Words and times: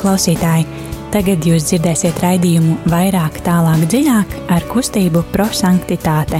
klausītāji! 0.00 0.64
Tagad 1.10 1.44
jūs 1.44 1.66
dzirdēsiet 1.68 2.20
raidījumu 2.22 2.76
vairāk, 2.88 3.40
tālāk, 3.44 3.82
dziļāk 3.90 4.36
ar 4.54 4.64
kustību 4.70 5.24
prosanktitāte. 5.34 6.38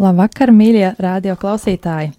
Labvakar, 0.00 0.54
mīļie 0.54 0.94
radio 1.02 1.36
klausītāji! 1.40 2.14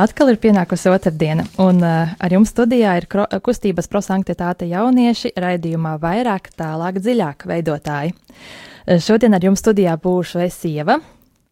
Atkal 0.00 0.32
ir 0.32 0.40
pienākusi 0.40 0.88
otrdiena, 0.90 1.44
un 1.60 1.80
uh, 1.84 2.10
ar 2.16 2.32
jums 2.32 2.52
studijā 2.54 2.96
ir 3.00 3.06
kustības 3.44 3.90
prosanktitāte 3.90 4.68
jaunieši 4.70 5.34
raidījumā 5.36 5.96
vairāk, 6.00 6.52
tālāk, 6.56 7.02
dziļāk 7.04 7.48
veidotāji. 7.50 8.14
Uh, 8.16 8.98
šodien 9.02 9.36
ar 9.36 9.44
jums 9.44 9.60
studijā 9.60 9.96
būšu 10.00 10.46
es 10.46 10.56
Ieva, 10.64 11.00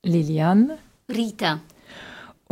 Liljana, 0.07 0.77
Rīta. 1.11 1.57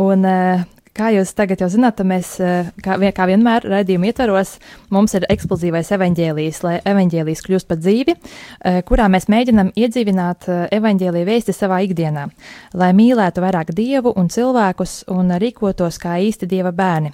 Un 0.03 0.27
uh, 0.27 0.65
Kā 0.97 1.11
jūs 1.13 1.35
tagad 1.37 1.61
jau 1.61 1.67
zināt, 1.69 1.99
mēs, 2.09 2.39
eh, 2.41 2.71
kā, 2.81 2.97
kā 3.13 3.25
vienmēr, 3.29 3.67
raidījuma 3.69 4.09
ietvaros, 4.09 4.55
mums 4.89 5.13
ir 5.19 5.27
eksplozīvais 5.29 5.91
evaņģēlijs, 5.93 6.63
lai 6.65 6.79
evaņģēlijs 6.89 7.45
kļūst 7.45 7.69
par 7.69 7.77
dzīvi, 7.83 8.15
eh, 8.17 8.81
kurā 8.81 9.11
mēs 9.13 9.29
mēģinam 9.29 9.75
iedzīvināt 9.77 10.49
eh, 10.49 10.63
evaņģēlīju 10.79 11.29
vēsti 11.29 11.53
savā 11.53 11.83
ikdienā, 11.85 12.31
lai 12.73 12.91
mīlētu 12.97 13.45
vairāk 13.45 13.75
dievu 13.77 14.15
un 14.17 14.33
cilvēkus 14.33 15.05
un 15.13 15.37
rīkotos 15.37 16.01
kā 16.01 16.17
īsti 16.17 16.49
dieva 16.49 16.73
bērni. 16.73 17.13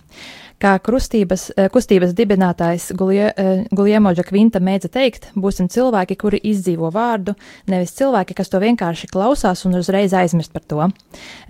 Kā 0.62 0.76
krustības, 0.78 1.48
kustības 1.74 2.12
dibinātājs 2.14 2.92
Guljemoģa 2.94 4.22
Kvinta 4.22 4.60
mēdza 4.62 4.92
teikt, 4.94 5.24
būsim 5.34 5.66
cilvēki, 5.66 6.14
kuri 6.20 6.38
izdzīvo 6.52 6.92
vārdu, 6.94 7.34
nevis 7.66 7.96
cilvēki, 7.98 8.36
kas 8.38 8.52
to 8.52 8.60
vienkārši 8.62 9.08
klausās 9.10 9.64
un 9.66 9.74
uzreiz 9.80 10.14
aizmirst 10.14 10.54
par 10.54 10.62
to. 10.70 10.86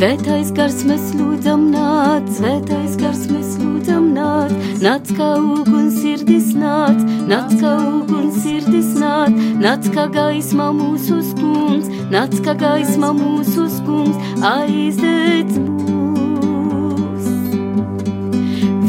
Svētais 0.02 0.48
gars 0.50 0.80
mēs 0.82 1.12
lūdzam 1.14 1.68
nāc, 1.70 2.26
svētais 2.34 2.96
gars 2.98 3.30
mēs 3.30 3.52
lūdzam 3.60 4.08
nāc, 4.16 4.50
nāc 4.82 5.06
kā 5.14 5.38
uguns 5.38 5.94
sirdis 6.02 6.48
nāc, 6.58 6.98
nāc 7.30 7.54
kā 7.60 7.70
uguns 7.78 8.34
sirdis 8.42 8.98
nāc, 8.98 9.30
nāc 9.62 9.86
kā 9.94 10.10
gaisma 10.10 10.74
mūsu 10.74 11.22
skungs, 11.28 11.86
nāc 12.10 12.34
kā 12.42 12.50
gaisma 12.58 13.12
mūsu 13.14 13.70
skungs, 13.76 14.18
aizdedz 14.42 15.54
mūs. 15.68 17.30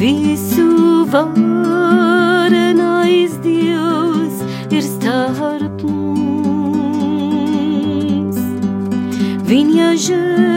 Visu 0.02 1.06
varenais 1.14 2.18
Dievs 3.46 4.42
ir 4.74 4.82
starp 4.88 5.78
mums. 5.86 7.14
Viņa 9.46 9.94
žēlastība 9.94 10.53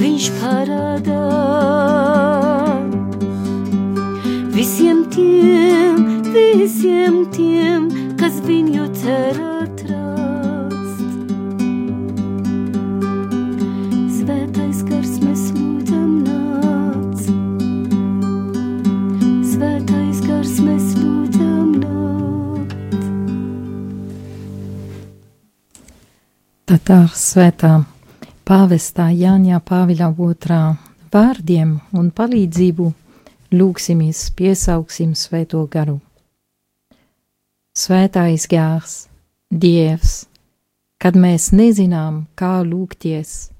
viņš 0.00 0.24
parādā. 0.40 1.28
Visiem 4.56 4.98
tiem, 5.12 5.96
visiem 6.32 7.14
tiem, 7.36 7.80
kas 8.20 8.34
viņu 8.46 8.84
cer 9.02 9.51
Tad 26.62 26.90
ar 26.94 27.08
svētā 27.18 27.72
pāvestā 28.46 29.08
Jāņā 29.10 29.58
Pāviļa 29.66 30.12
otrā 30.22 30.60
vārdiem 31.10 31.72
un 31.98 32.10
palīdzību 32.14 32.84
lūksimies 33.58 34.20
piesauksim 34.38 35.16
svēto 35.18 35.64
garu. 35.72 35.96
Svētais 37.74 38.46
gārs, 38.46 38.94
Dievs, 39.50 40.12
kad 41.02 41.18
mēs 41.18 41.48
nezinām, 41.50 42.22
kā 42.38 42.60
lūgties, 42.62 43.50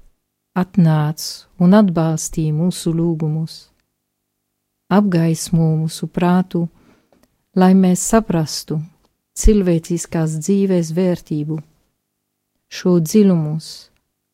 atnāc 0.55 1.27
un 1.59 1.75
atbalstī 1.75 2.47
mūsu 2.55 2.95
lūgumus, 2.95 3.57
apgaismo 4.87 5.73
mūsu 5.83 6.07
prātu, 6.07 6.63
lai 7.59 7.73
mēs 7.75 8.07
saprastu 8.15 8.79
cilvēciskās 9.35 10.39
dzīves 10.39 10.95
vērtību, 10.95 11.59
šo 12.73 12.97
dziļumus, 13.05 13.67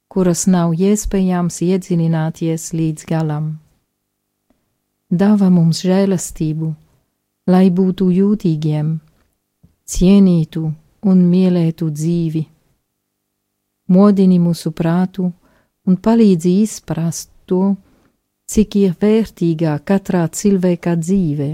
kuras 0.08 0.46
nav 0.48 0.72
iespējams 0.74 1.60
iedziļināties 1.66 2.70
līdz 2.80 3.08
galam. 3.10 3.50
Dāvā 5.10 5.50
mums 5.52 5.82
žēlastību, 5.84 6.70
lai 7.52 7.68
būtu 7.74 8.08
jūtīgiem, 8.14 8.94
cienītu 9.90 10.64
un 11.12 11.22
mīlētu 11.34 11.90
dzīvi. 12.00 12.46
Modini 13.90 14.40
mūsu 14.40 14.72
prātu 14.72 15.32
un 15.90 15.98
palīdzi 15.98 16.60
izprast 16.64 17.32
to, 17.50 17.76
cik 18.50 18.76
ir 18.80 18.94
vērtīgā 19.02 19.80
katrā 19.86 20.28
cilvēka 20.30 20.94
dzīve. 21.02 21.50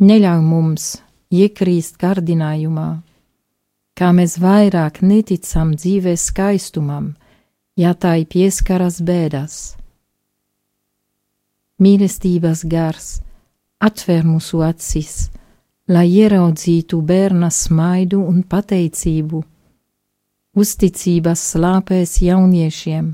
Neļauj 0.00 0.42
mums 0.42 0.96
iekrīst 1.30 1.98
kārdinājumā, 2.00 2.90
kā 4.00 4.14
mēs 4.16 4.38
vairāk 4.40 5.02
neticam 5.04 5.74
dzīves 5.76 6.30
skaistumam, 6.30 7.10
ja 7.76 7.92
tai 7.92 8.24
pieskaras 8.24 9.02
bēdas. 9.04 9.56
Mīlestības 11.80 12.64
gars 12.64 13.10
atver 13.80 14.24
mūsu 14.24 14.62
acis, 14.64 15.28
lai 15.88 16.06
ieraudzītu 16.08 17.00
bērna 17.04 17.50
smaidu 17.52 18.22
un 18.24 18.40
pateicību, 18.48 19.42
uzticības 20.56 21.44
slāpēs 21.52 22.20
jauniešiem 22.24 23.10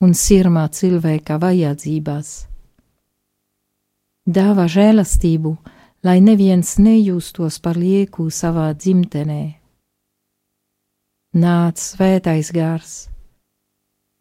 un 0.00 0.14
sirmā 0.16 0.66
cilvēka 0.74 1.38
vajadzībās. 1.42 2.32
Dāvā 4.26 4.66
žēlastību, 4.70 5.54
lai 6.02 6.18
neviens 6.22 6.76
nejūstos 6.82 7.62
par 7.62 7.78
lieku 7.78 8.30
savā 8.30 8.70
dzimtenē. 8.74 9.59
Nāc 11.30 11.78
svētais 11.78 12.50
gars, 12.50 13.06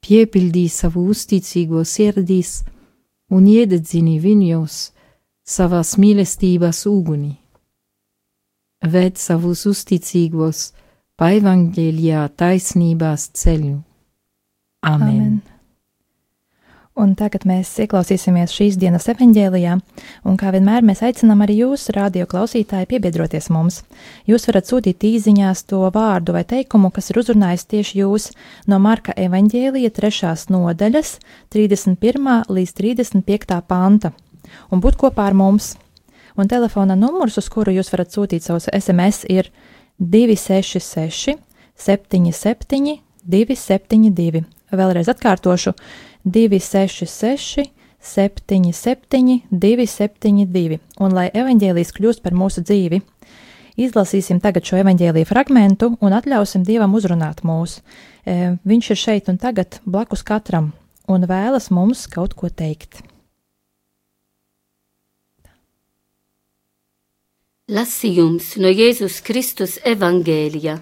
piepildī 0.05 0.67
savu 0.69 1.07
uzticīgo 1.09 1.81
sirdīs 1.81 2.59
un 3.33 3.47
iededzini 3.49 4.19
viņos 4.21 4.75
savas 5.41 5.95
mīlestības 5.97 6.85
uguni. 6.85 7.33
Ved 8.85 9.17
savus 9.17 9.65
uzticīgos 9.65 10.69
pa 11.17 11.33
evaņģēlijā 11.39 12.27
taisnībās 12.37 13.31
ceļu. 13.33 13.79
Amen. 14.85 15.09
Amen. 15.09 15.58
Un 16.97 17.13
tagad 17.15 17.45
mēs 17.47 17.69
ieklausīsimies 17.83 18.51
šīs 18.51 18.77
dienas 18.81 19.05
evanģēlijā, 19.11 19.75
un 20.27 20.37
kā 20.39 20.49
vienmēr 20.51 20.83
mēs 20.83 21.03
aicinām 21.05 21.43
arī 21.45 21.59
jūs, 21.61 21.85
radio 21.95 22.25
klausītāji, 22.27 22.89
piebiedroties 22.89 23.47
mums. 23.53 23.83
Jūs 24.27 24.49
varat 24.49 24.67
sūtīt 24.67 25.05
īsiņās 25.07 25.63
to 25.69 25.83
vārdu 25.95 26.33
vai 26.35 26.43
teikumu, 26.49 26.89
kas 26.91 27.11
ir 27.11 27.21
uzrunājis 27.21 27.67
tieši 27.71 28.01
jūs 28.01 28.29
no 28.67 28.81
Marka 28.83 29.13
evanģēlija 29.15 29.93
trešās 29.95 30.49
nodaļas, 30.51 31.19
31. 31.53 32.29
līdz 32.49 32.75
35. 32.81 33.61
panta, 33.69 34.11
un 34.73 34.83
būt 34.83 34.99
kopā 34.99 35.29
ar 35.29 35.37
mums. 35.37 35.75
Un 36.39 36.49
telefona 36.51 36.97
numurs, 36.99 37.37
uz 37.39 37.47
kuru 37.51 37.71
jūs 37.75 37.93
varat 37.93 38.11
sūtīt 38.15 38.43
savus 38.43 38.67
SMS, 38.73 39.23
ir 39.29 39.53
266 39.99 41.37
77 41.79 42.99
272. 43.29 44.43
Vēlreiz 44.69 45.09
atkārtošu 45.09 45.73
266, 46.25 47.69
77, 47.99 49.41
272, 49.51 50.79
un 50.99 51.15
lai 51.15 51.29
evaņģēlijas 51.35 51.93
kļūst 51.95 52.23
par 52.23 52.35
mūsu 52.35 52.63
dzīvi. 52.63 53.01
Izlasīsim 53.79 54.41
tagad 54.43 54.67
šo 54.67 54.81
evaņģēlīju 54.81 55.27
fragmentu 55.27 55.93
un 56.03 56.15
atļausim 56.15 56.65
Dievam 56.67 56.95
uzrunāt 56.99 57.45
mūs. 57.47 57.79
E, 58.27 58.57
viņš 58.67 58.89
ir 58.91 58.99
šeit 58.99 59.31
un 59.31 59.39
tagad 59.39 59.79
blakus 59.85 60.25
katram 60.27 60.73
un 61.07 61.23
vēlas 61.29 61.69
mums 61.71 62.05
kaut 62.11 62.35
ko 62.35 62.49
teikt. 62.51 63.01
Lasījums 67.69 68.55
no 68.57 68.69
Jēzus 68.73 69.19
Kristus 69.21 69.77
evangēlija, 69.85 70.79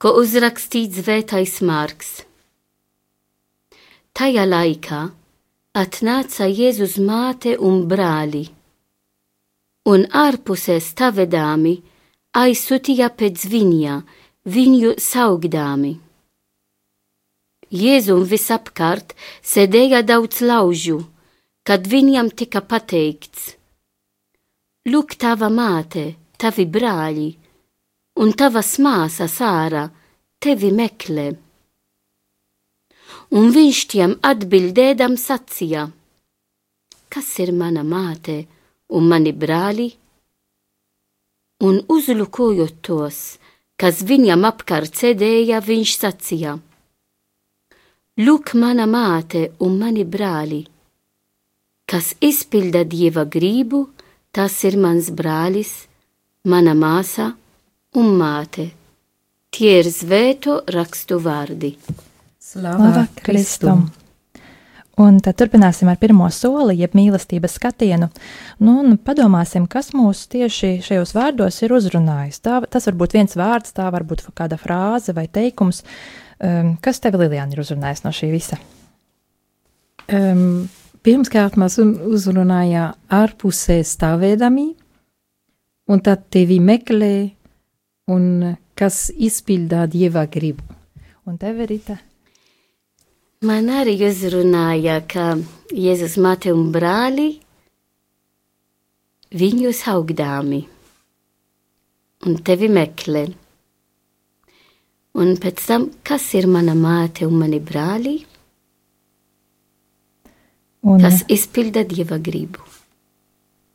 ko 0.00 0.14
uzrakstīts 0.16 1.02
Vētais 1.04 1.58
Marks. 1.60 2.22
Tajā 4.12 4.42
laikā 4.44 4.96
atnāca 5.80 6.44
Jēzus 6.44 6.98
māte 7.00 7.54
un 7.56 7.78
brāli, 7.88 8.42
un 9.88 10.02
ārpusē 10.22 10.74
stāvedāmi 10.84 11.72
aizsūtīja 12.36 13.06
pēc 13.16 13.46
viņa, 13.48 13.94
viņu 14.56 14.90
saugdāmi. 15.00 15.92
Jēzum 17.72 18.26
visapkārt 18.28 19.14
sēdēja 19.40 20.02
daudz 20.04 20.42
laužu, 20.44 20.98
kad 21.64 21.88
viņam 21.88 22.28
tika 22.36 22.60
pateikts: 22.60 23.54
Lūk, 24.92 25.16
tava 25.16 25.48
māte, 25.48 26.04
tavi 26.36 26.68
brāļi, 26.68 27.30
un 28.20 28.36
tavas 28.36 28.74
māsas 28.76 29.38
ārā 29.40 29.86
tevi 30.36 30.68
meklē 30.82 31.30
un 33.38 33.52
viņš 33.54 33.78
tiem 33.92 34.14
atbildēdam 34.28 35.16
sacīja: 35.20 35.86
Kas 37.12 37.28
ir 37.44 37.52
mana 37.56 37.84
māte 37.84 38.42
un 38.96 39.08
mani 39.08 39.32
brāli? 39.32 39.88
Un 41.62 41.78
uzlūkojot 41.94 42.80
tos, 42.82 43.38
kas 43.80 44.02
viņam 44.08 44.44
apkārt 44.48 44.98
sēdēja, 44.98 45.62
viņš 45.64 45.94
sacīja: 46.02 46.58
Lūk, 48.20 48.52
mana 48.54 48.84
māte 48.84 49.46
un 49.64 49.78
mani 49.80 50.04
brāli, 50.04 50.60
kas 51.88 52.12
izpilda 52.20 52.84
dieva 52.84 53.24
gribu, 53.24 53.86
tas 54.32 54.58
ir 54.68 54.76
mans 54.76 55.08
brālis, 55.08 55.72
mana 56.44 56.74
māsa 56.76 57.32
un 57.96 58.14
māte. 58.20 58.68
Tie 59.52 59.78
ir 59.80 59.88
zvēto 59.92 60.62
rakstu 60.76 61.18
vārdi. 61.20 61.76
Slava 62.52 63.06
Kristum! 63.24 63.86
Un 65.00 65.16
tad 65.24 65.38
turpināsim 65.40 65.88
ar 65.88 65.96
pirmo 65.96 66.26
soli, 66.28 66.74
jeb 66.82 66.92
mīlestības 66.92 67.54
skatienu. 67.56 68.10
Nu, 68.60 68.74
un 68.82 68.98
padomāsim, 69.00 69.64
kas 69.70 69.88
mūs 69.96 70.26
tieši 70.32 70.74
šajos 70.84 71.14
vārdos 71.16 71.62
ir 71.64 71.72
uzrunājis. 71.72 72.42
Tā, 72.44 72.58
tas 72.68 72.90
var 72.90 72.98
būt 73.00 73.16
viens 73.16 73.38
vārds, 73.40 73.72
tā 73.72 73.88
var 73.94 74.04
būt 74.04 74.26
kāda 74.36 74.60
frāze 74.60 75.16
vai 75.16 75.24
teikums. 75.32 75.80
Um, 76.44 76.74
kas 76.84 77.00
tev, 77.00 77.16
Lilijāna, 77.22 77.56
ir 77.56 77.64
uzrunājis 77.64 78.04
no 78.04 78.12
šī 78.12 78.30
visa? 78.34 78.60
Um, 80.12 80.68
pirmkārt, 81.08 81.56
mēs 81.56 81.80
uzrunājām 81.80 83.16
ārpusē 83.16 83.80
stāvēdami, 83.88 84.68
un 85.88 86.04
tad 86.04 86.28
tevi 86.28 86.60
meklē, 86.60 87.14
un 88.12 88.56
kas 88.76 89.06
izpildā 89.16 89.86
dieva 89.88 90.28
gribu. 90.28 90.68
Un 91.24 91.40
tev, 91.40 91.64
Rita? 91.64 92.02
Man 93.42 93.66
arī 93.74 93.96
uzrunāja, 94.06 95.00
ka 95.10 95.32
Jēzus 95.74 96.12
māte 96.22 96.52
un 96.54 96.68
brāli 96.70 97.40
viņus 99.34 99.80
augdāmi 99.90 100.60
un 102.22 102.36
tevi 102.46 102.68
meklē. 102.70 103.24
Un 105.18 105.34
pēc 105.42 105.64
tam, 105.66 105.88
kas 106.06 106.28
ir 106.38 106.46
mana 106.46 106.76
māte 106.78 107.26
un 107.26 107.34
mani 107.40 107.58
brāli? 107.58 108.14
Un, 110.86 111.02
kas 111.02 111.24
izpilda 111.26 111.82
dieva 111.82 112.22
gribu. 112.22 112.71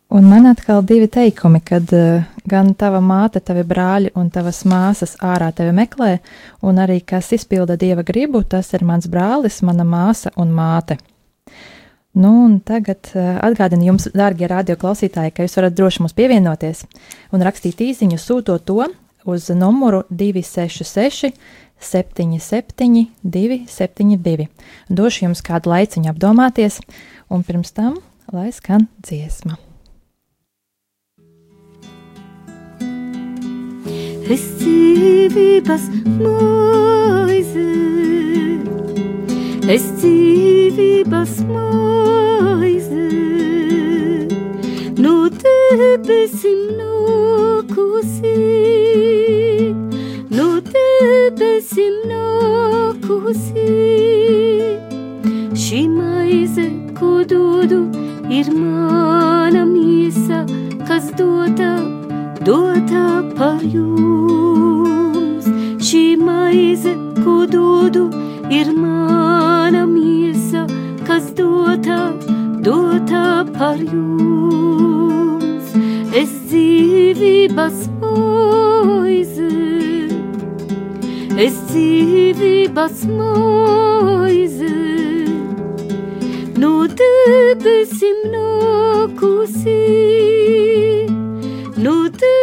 Un 0.07 0.23
man 0.23 0.45
atkal 0.47 0.85
divi 0.87 1.07
teikumi, 1.11 1.59
kad 1.67 1.91
uh, 1.91 2.23
gan 2.47 2.69
tava 2.79 3.01
māte, 3.03 3.41
tavi 3.43 3.65
brāļi 3.67 4.13
un 4.15 4.29
tavas 4.31 4.61
māsas 4.63 5.17
ārā 5.19 5.49
tevi 5.51 5.73
meklē, 5.75 6.13
un 6.63 6.79
arī 6.79 7.01
kas 7.03 7.33
izpilda 7.35 7.75
dieva 7.75 8.05
gribu, 8.07 8.39
tas 8.47 8.71
ir 8.71 8.85
mans 8.87 9.09
brālis, 9.11 9.59
mana 9.67 9.83
māsa 9.83 10.31
un 10.39 10.55
māte. 10.55 10.95
Nu, 12.15 12.31
un 12.45 12.55
tagad 12.63 13.11
uh, 13.11 13.35
atgādinu 13.49 13.89
jums, 13.89 14.07
dārgie 14.15 14.47
radioklausītāji, 14.47 15.35
ka 15.35 15.43
jūs 15.43 15.59
varat 15.59 15.75
droši 15.75 16.05
mums 16.05 16.15
pievienoties 16.15 16.85
un 17.35 17.43
rakstīt 17.43 17.83
īsiņu, 17.89 18.23
sūtot 18.23 18.63
to 18.63 18.87
uz 19.27 19.51
numuru 19.51 20.05
266, 20.07 21.35
77, 21.83 23.05
272. 23.27 24.47
Došu 24.87 25.27
jums 25.27 25.43
kādu 25.43 25.75
laiciņu 25.75 26.15
apdomāties, 26.15 26.79
un 27.27 27.43
pirms 27.43 27.75
tam 27.75 27.99
lai 28.31 28.53
skan 28.55 28.87
dziesma. 29.03 29.66
Dzīvības 34.97 35.83
maize, 36.17 37.65
es 39.69 39.83
dzīvības 39.99 41.33
maize, 41.51 43.03
no 44.97 45.13
debesim 45.43 46.63
nākusi, 46.79 48.33
no 50.33 50.47
debesim 50.71 51.99
nākusi. 52.13 53.67
Šī 55.67 55.83
maize, 55.91 56.71
ko 56.97 57.21
dodu, 57.35 57.83
ir 58.33 58.49
mana 58.55 59.61
miesa, 59.69 60.41
kas 60.89 61.13
dota 61.19 61.96
dotā 62.45 63.23
par 63.37 63.61
jums. 63.63 65.47
Šī 65.87 66.17
maize, 66.19 66.93
ko 67.23 67.45
dodu, 67.49 68.07
ir 68.51 68.71
mana 68.75 69.85
miesa, 69.87 70.65
kas 71.07 71.31
dotā, 71.37 72.11
dotā 72.65 73.45
par 73.57 73.77
jums. 73.81 75.73
Es 76.17 76.31
dzīvības 76.49 77.87
maize, 78.01 79.49
es 81.47 81.59
dzīvības 81.71 83.05
maize, 83.17 84.73
no 86.57 86.73
debesim 87.01 88.23
nākusi 88.33 89.77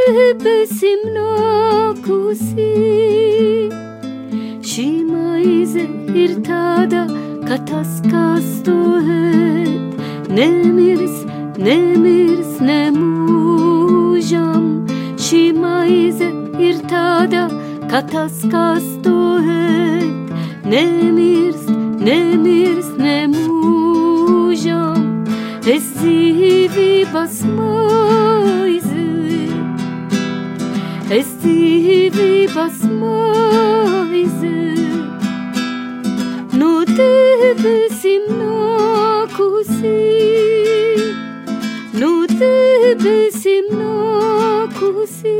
nu 0.07 0.13
debesim 0.13 1.01
nākusi. 1.15 2.73
Šī 4.65 5.05
ir 6.15 6.31
tāda, 6.45 7.07
ka 7.49 7.57
tas, 7.69 8.01
kas 8.11 8.63
tu 8.65 8.77
ēd, 9.01 9.95
nemirs, 10.29 11.25
nemirs 11.59 12.61
nemūžam. 12.61 14.65
Šī 15.17 15.53
maize 15.57 16.29
ir 16.59 16.75
tāda, 16.91 17.49
ka 17.91 18.03
tas, 18.03 18.45
kas 18.51 18.85
tu 19.05 19.39
ēd, 19.41 20.31
nemirs, 20.69 21.67
nemirs 22.01 22.89
nemūžam. 23.01 24.95
Es 25.65 25.85
dzīvības 25.97 27.45
maize, 27.57 28.34
es 31.15 31.29
dzīvības 31.39 32.79
maize, 32.99 34.55
no 36.59 36.71
debesim 36.89 38.25
nākusi, 38.41 39.93
no 42.01 42.11
debesim 42.33 43.69
nākusi, 43.79 45.37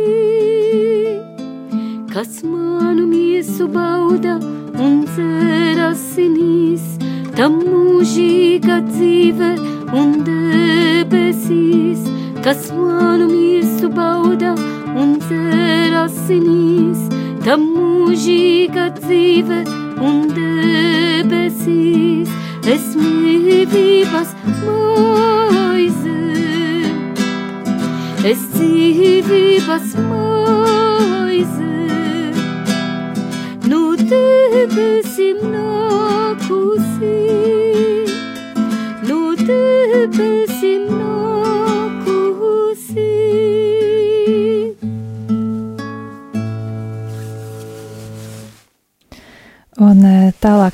kas 2.13 2.45
manu 2.47 3.09
miesu 3.11 3.67
bauda 3.75 4.37
un 4.79 5.03
dzer 5.09 5.83
asinīs, 5.89 6.87
tam 7.35 7.59
mūžīga 7.65 8.79
dzīve 8.93 9.51
un 9.91 10.15
debesīs, 10.31 12.07
kas 12.47 12.71
manu 12.71 13.14
dzer 16.35 16.45
asinīs, 16.45 17.09
tam 17.45 17.67
mūžīga 17.75 18.89
dzīve 18.99 19.63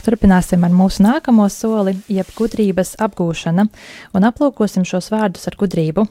tālāk 0.00 0.16
turpināsim 0.16 0.64
ar 0.64 0.72
mūsu 0.72 1.02
nākamo 1.02 1.48
soli, 1.50 1.94
jeb 2.08 2.26
gudrības 2.36 2.96
apgūšana, 2.98 3.68
un 4.14 4.24
aplūkosim 4.24 4.84
šos 4.84 5.10
vārdus 5.10 5.46
ar 5.46 5.56
gudrību. 5.56 6.06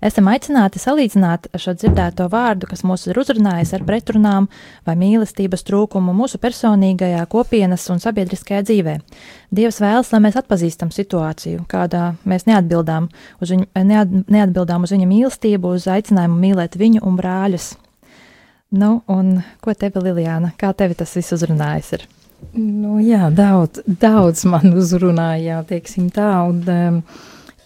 Esam 0.00 0.28
aicināti 0.30 0.78
salīdzināt 0.78 1.48
šo 1.58 1.74
dzirdēto 1.74 2.28
vārdu, 2.30 2.68
kas 2.70 2.84
mūs 2.84 3.08
ir 3.08 3.18
uzrunājis 3.18 3.74
ar 3.74 3.82
pretrunām 3.82 4.46
vai 4.86 4.94
mīlestības 4.94 5.64
trūkumu 5.66 6.14
mūsu 6.14 6.38
personīgajā, 6.38 7.24
kopienas 7.26 7.88
un 7.90 7.98
sabiedriskajā 7.98 8.62
dzīvē. 8.62 8.94
Dievs 9.50 9.80
vēlas, 9.82 10.12
lai 10.12 10.20
mēs 10.22 10.38
atpazīstam 10.38 10.92
situāciju, 10.94 11.64
kādā 11.66 12.12
mēs 12.24 12.46
neatbildām 12.46 13.08
uz, 13.42 13.50
viņu, 13.50 13.66
neat, 13.82 14.14
neatbildām 14.30 14.86
uz 14.86 14.94
viņa 14.94 15.08
mīlestību, 15.10 15.74
uz 15.74 15.88
aicinājumu 15.90 16.38
mīlēt 16.44 16.78
viņu 16.78 17.02
un 17.02 17.18
brāļus. 17.18 17.72
Nu, 18.78 19.00
un 19.10 19.40
ko 19.64 19.74
tevi, 19.74 20.04
Lilijāna, 20.06 20.52
kā 20.60 20.70
tevi 20.76 20.94
tas 20.94 21.16
viss 21.18 21.34
uzrunājis? 21.34 21.90
Ir? 21.98 22.06
Nu, 22.54 22.98
jā, 23.02 23.28
daudz, 23.34 23.82
daudz 23.86 24.44
man 24.48 24.72
uzrunāja, 24.78 25.60
teiksim 25.68 26.08
tā, 26.14 26.30
un 26.48 26.62
um, 26.70 27.00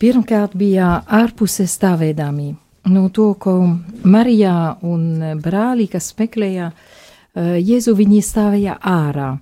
pirmkārt 0.01 0.57
bija 0.59 1.03
ārpusē 1.07 1.69
stāvēdāmība. 1.71 2.59
Nu, 2.91 3.07
to, 3.15 3.29
ko 3.39 3.55
Marijā 4.03 4.75
un 4.83 5.37
brāli, 5.45 5.87
kas 5.93 6.11
meklēja 6.19 6.73
uh, 6.73 7.55
Jēzu, 7.61 7.95
viņi 7.95 8.23
stāvēja 8.27 8.79
ārā. 8.83 9.37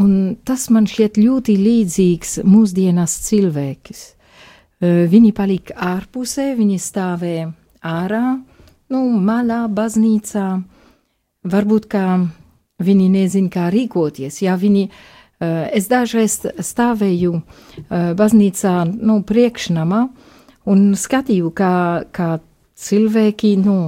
Un 0.00 0.38
tas 0.48 0.70
man 0.72 0.86
šķiet 0.88 1.20
ļoti 1.20 1.58
līdzīgs 1.60 2.38
mūsdienas 2.48 3.18
cilvēks. 3.26 4.04
Uh, 4.08 5.04
viņi 5.12 5.34
palika 5.36 5.76
ārpusē, 5.92 6.54
viņi 6.56 6.78
stāvēja 6.80 7.50
ārā, 7.82 8.38
nu, 8.94 9.02
malā, 9.20 9.66
baznīcā, 9.68 10.46
varbūt 11.44 11.90
kā 11.92 12.06
viņi 12.84 13.08
nezina, 13.12 13.50
kā 13.52 13.70
rīkoties. 13.72 14.42
Ja 14.44 14.58
viņi, 14.60 14.88
uh, 14.90 15.64
es 15.72 15.88
dažreiz 15.90 16.40
stāvēju 16.42 17.34
uh, 17.38 18.12
baznīcā, 18.18 18.76
nu, 18.92 19.20
priekšnamā 19.26 20.04
un 20.70 20.86
skatīju, 20.98 21.50
kā, 21.56 21.74
kā 22.14 22.30
cilvēki, 22.78 23.56
nu, 23.62 23.78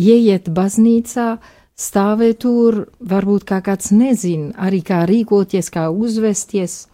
ieiet 0.00 0.50
baznīcā, 0.52 1.36
stāvē 1.76 2.32
tur, 2.40 2.86
varbūt 3.00 3.44
kā 3.48 3.60
kāds 3.64 3.92
nezina 3.92 4.54
arī 4.68 4.80
kā 4.84 5.04
rīkoties, 5.08 5.68
kā 5.72 5.88
uzvesties, 5.92 6.86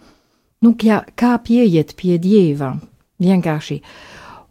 nu, 0.63 0.75
kā, 0.79 1.03
kā 1.19 1.37
pieiet 1.43 1.95
pie 1.99 2.19
Dieva, 2.23 2.75
vienkārši. 3.23 3.81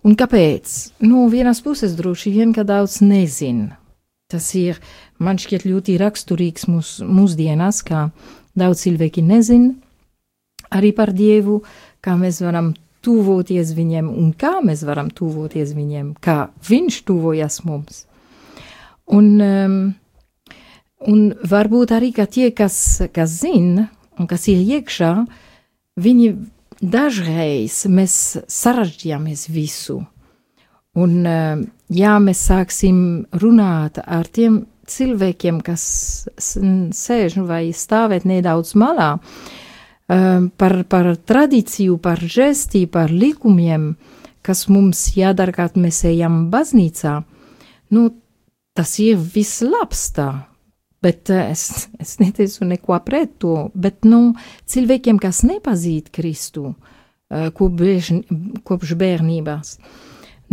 Un 0.08 0.16
kāpēc? 0.18 0.72
Nu, 1.06 1.28
vienas 1.30 1.62
puses 1.62 1.94
droši 1.98 2.32
vien, 2.34 2.56
ka 2.56 2.66
daudz 2.66 3.02
nezina. 3.06 3.78
Tas 4.32 4.48
ir 4.58 4.80
man 5.22 5.40
šķiet 5.42 5.68
ļoti 5.70 5.98
raksturīgs 6.02 6.68
mūs, 6.72 6.98
mūsdienās, 7.06 7.84
kā 7.86 8.10
daudz 8.58 8.86
cilvēki 8.88 9.24
nezina 9.26 9.76
arī 10.72 10.94
par 10.96 11.12
Dievu, 11.16 11.62
kā 12.04 12.16
mēs 12.20 12.42
varam 12.44 12.72
tuvoties 13.06 13.74
viņiem 13.76 14.10
un 14.10 14.32
kā 14.38 14.60
mēs 14.66 14.86
varam 14.88 15.10
tuvoties 15.14 15.74
viņiem, 15.78 16.14
kā 16.22 16.52
viņš 16.68 17.02
tuvojas 17.08 17.62
mums. 17.68 18.06
Un, 19.12 19.28
um, 19.42 19.78
un 21.10 21.20
varbūt 21.52 21.96
arī, 21.98 22.12
ka 22.16 22.28
tie, 22.30 22.52
kas, 22.56 23.02
kas 23.14 23.42
zina 23.42 23.90
un 24.20 24.30
kas 24.30 24.48
ir 24.52 24.62
iekšā, 24.62 25.12
viņi 26.02 26.32
dažreiz 26.82 27.84
mēs 27.92 28.16
sarežģījāmies 28.48 29.48
visu. 29.52 30.00
Un, 30.96 31.18
um, 31.26 31.66
ja 31.92 32.18
mēs 32.20 32.46
sāksim 32.48 33.26
runāt 33.42 34.00
ar 34.04 34.28
tiem 34.28 34.62
cilvēkiem, 34.90 35.62
kas 35.66 35.84
sēž 36.38 37.38
vai 37.48 37.70
stāvēt 37.76 38.26
nedaudz 38.30 38.74
malā, 38.80 39.14
um, 39.18 40.50
par, 40.58 40.82
par 40.90 41.14
tradīciju, 41.16 41.98
par 42.02 42.22
žesti, 42.22 42.86
par 42.92 43.14
likumiem, 43.14 43.96
kas 44.46 44.68
mums 44.72 45.12
jādara, 45.18 45.54
kad 45.56 45.78
mēs 45.78 46.04
ejam 46.10 46.48
baznīcā, 46.54 47.20
nu, 47.96 48.08
tas 48.78 48.96
ir 49.04 49.20
viss 49.20 49.62
labs 49.66 50.08
tā. 50.16 50.30
Bet 51.02 51.32
uh, 51.34 51.50
es, 51.50 51.90
es 52.02 52.18
neteicu 52.22 52.68
neko 52.70 53.00
pret 53.06 53.38
to, 53.42 53.70
bet 53.74 54.06
nu, 54.06 54.36
cilvēkiem, 54.70 55.22
kas 55.22 55.42
nepazīst 55.48 56.12
Kristu 56.14 56.72
uh, 56.72 57.50
kopš, 57.58 58.96
bērnības, 59.02 59.76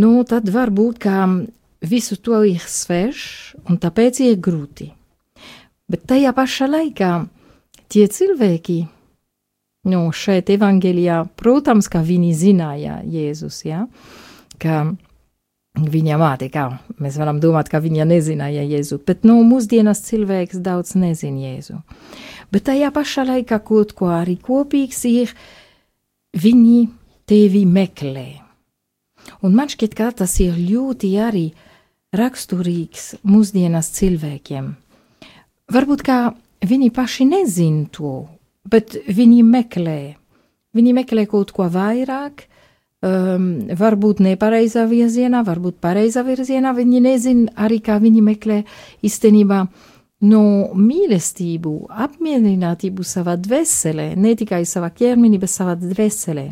nu, 0.00 0.12
tad 0.28 0.48
varbūt 0.54 1.00
kā 1.04 1.20
visu 1.80 2.16
to 2.16 2.42
ir 2.44 2.62
svešs 2.66 3.56
un 3.68 3.78
tāpēc 3.78 4.20
ir 4.24 4.38
grūti. 4.42 4.92
Bet 5.88 6.04
tajā 6.10 6.34
pašā 6.36 6.68
laikā 6.68 7.12
tie 7.88 8.06
cilvēki, 8.12 8.78
nu, 9.88 10.00
šeit 10.12 10.50
evangelijā, 10.52 11.22
protams, 11.38 11.88
ka 11.88 12.02
viņi 12.04 12.32
zināja 12.36 12.98
Jēzus, 13.08 13.62
ja, 13.64 13.86
ka 14.60 14.82
viņa 15.78 16.18
māte, 16.20 16.50
kā 16.52 16.66
mēs 16.98 17.16
varam 17.20 17.38
domāt, 17.40 17.70
ka 17.72 17.80
viņa 17.80 18.04
nezināja 18.10 18.66
Jēzu, 18.68 18.98
bet 19.06 19.24
nu, 19.24 19.38
mūsdienas 19.48 20.02
cilvēks 20.10 20.60
daudz 20.60 20.92
nezina 20.98 21.46
Jēzu. 21.46 21.78
Bet 22.52 22.66
tajā 22.68 22.90
pašā 22.92 23.24
laikā 23.28 23.62
kaut 23.64 23.94
ko 23.96 24.10
arī 24.12 24.36
kopīgs 24.42 25.06
ir, 25.08 25.32
viņi 26.36 26.82
tevi 27.28 27.64
meklē. 27.64 28.28
Un 29.44 29.56
man 29.56 29.72
šķiet, 29.72 29.96
ka 29.96 30.10
tas 30.20 30.34
ir 30.40 30.56
ļoti 30.56 31.14
arī 31.20 31.46
uh, 31.52 31.67
raksturīgs 32.16 33.18
mūsdienas 33.26 33.90
cilvēkiem. 33.96 34.70
Varbūt 35.68 36.04
kā 36.06 36.18
viņi 36.64 36.92
paši 36.96 37.26
nezin 37.28 37.82
to, 37.92 38.28
bet 38.68 38.96
viņi 39.06 39.42
meklē. 39.44 40.00
Viņi 40.76 40.94
meklē 40.96 41.26
kaut 41.28 41.52
ko 41.56 41.66
vairāk, 41.72 42.46
um, 43.04 43.68
varbūt 43.76 44.22
nepareizā 44.24 44.86
virzienā, 44.88 45.42
varbūt 45.44 45.78
pareizā 45.82 46.24
virzienā. 46.24 46.72
Viņi 46.76 47.04
nezina 47.04 47.52
arī, 47.56 47.80
kā 47.84 47.98
viņi 48.00 48.24
meklē 48.24 48.62
īstenībā 49.04 49.60
no 50.28 50.42
mīlestību, 50.74 51.74
apmierinātību 52.06 53.04
savā 53.06 53.36
dvēselē, 53.38 54.14
ne 54.16 54.34
tikai 54.38 54.64
savā 54.66 54.90
ķermenī, 54.90 55.38
bet 55.38 55.52
savā 55.52 55.76
dvēselē. 55.78 56.48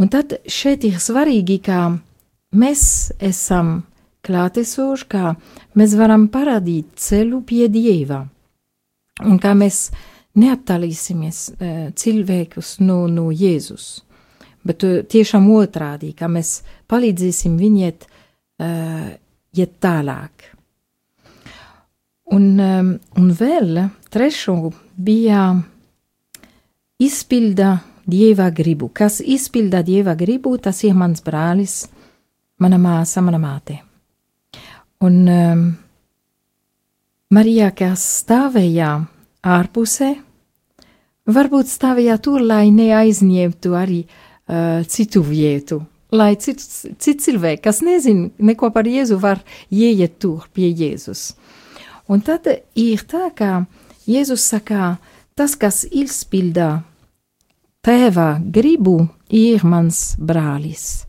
Un 0.00 0.08
tad 0.08 0.38
šeit 0.48 0.86
ir 0.88 0.96
svarīgi, 0.96 1.60
ka 1.60 1.92
mēs 2.56 3.12
esam 3.20 3.82
klātesoši, 4.26 5.08
kā 5.10 5.32
mēs 5.78 5.96
varam 5.98 6.28
parādīt 6.32 6.94
ceļu 7.00 7.42
pie 7.46 7.66
dieva. 7.72 8.22
Un 9.26 9.38
kā 9.42 9.52
mēs 9.58 9.90
neattālīsimies 10.38 11.42
uh, 11.52 11.82
cilvēkus 11.98 12.78
no, 12.80 13.04
no 13.10 13.28
Jēzus, 13.34 13.90
bet 14.64 14.86
uh, 14.88 15.02
tiešām 15.04 15.50
otrādi, 15.52 16.14
ka 16.16 16.30
mēs 16.32 16.62
palīdzēsim 16.90 17.58
viņiet 17.60 18.08
uh, 18.08 19.12
iet 19.52 19.78
tālāk. 19.82 20.48
Un, 22.32 22.46
un 22.56 23.26
vēl 23.36 23.82
trešo 24.08 24.54
bija 24.96 25.50
izpilda 27.02 27.74
dieva 28.08 28.48
gribu. 28.50 28.88
Kas 28.88 29.20
izpilda 29.20 29.82
dieva 29.84 30.14
gribu, 30.16 30.56
tas 30.56 30.80
ir 30.86 30.96
mans 30.96 31.20
brālis, 31.20 31.82
mana 32.56 32.80
māsa, 32.80 33.20
mana 33.20 33.42
māte. 33.42 33.82
Un 35.02 35.16
um, 35.26 35.62
Marija, 37.34 37.72
kas 37.74 38.02
stāvēja 38.20 38.92
ārpusē, 39.42 40.12
varbūt 41.26 41.70
stāvēja 41.72 42.20
tur, 42.22 42.44
lai 42.46 42.68
neaizņemtu 42.70 43.74
arī 43.74 44.04
uh, 44.04 44.84
citu 44.86 45.24
vietu, 45.26 45.80
lai 46.14 46.36
cits, 46.38 46.84
cits 47.02 47.26
cilvēks, 47.26 47.64
kas 47.64 47.82
nezina 47.82 48.30
neko 48.38 48.70
par 48.70 48.86
Jēzu, 48.86 49.18
var 49.18 49.42
ieiet 49.74 50.20
tur 50.22 50.46
pie 50.54 50.70
Jēzus. 50.70 51.32
Un 52.06 52.22
tad 52.22 52.46
ir 52.78 53.02
tā, 53.02 53.32
ka 53.34 53.64
Jēzus 54.06 54.46
saka, 54.54 54.96
tas, 55.34 55.58
kas 55.58 55.82
izpilda 55.90 56.84
tēva 57.82 58.36
gribu, 58.54 59.00
ir 59.34 59.66
mans 59.66 60.12
brālis. 60.20 61.08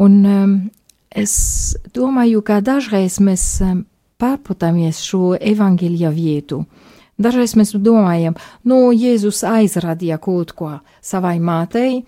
Un 0.00 0.20
um, 0.24 0.60
es 1.10 1.76
domāju, 1.94 2.42
ka 2.46 2.60
dažreiz 2.64 3.18
mēs 3.22 3.44
pārprotamies 4.20 5.00
šo 5.04 5.34
evaņģēlija 5.36 6.12
vietu. 6.14 6.64
Dažreiz 7.20 7.52
mēs 7.58 7.74
domājam, 7.76 8.36
nu, 8.64 8.88
Jēzus 8.96 9.42
aizradīja 9.44 10.16
kaut 10.22 10.54
ko 10.56 10.70
savai 11.04 11.36
mātei, 11.40 12.04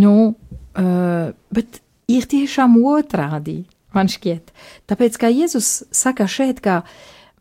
nu, 0.00 0.14
uh, 0.32 1.32
bet 1.52 1.80
ir 2.08 2.28
tiešām 2.30 2.78
otrādi, 2.80 3.64
man 3.96 4.08
šķiet. 4.08 4.54
Tāpēc, 4.88 5.18
kā 5.20 5.28
Jēzus 5.32 5.84
saka 5.92 6.28
šeit, 6.30 6.62
ka 6.64 6.80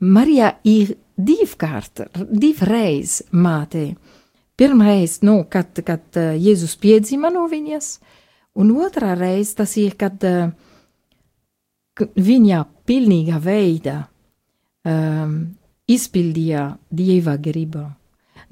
Marija 0.04 0.58
ir 0.68 0.98
divkārt, 1.16 2.04
divreiz 2.28 3.22
māte. 3.32 3.94
Pirmreiz, 4.60 5.22
nu, 5.24 5.46
kad, 5.50 5.80
kad 5.88 6.04
uh, 6.20 6.36
Jēzus 6.36 6.76
piedzima 6.82 7.32
no 7.32 7.48
viņas, 7.48 7.96
un 8.60 8.76
otrā 8.84 9.16
reize 9.16 9.56
tas 9.64 9.78
ir, 9.80 9.96
kad 9.96 10.20
uh, 10.28 10.52
viņa 12.00 12.64
pilnīga 12.88 13.40
veidā 13.44 13.98
um, 14.88 15.36
izpildīja 15.88 16.68
dieva 16.90 17.38
gribu. 17.38 17.86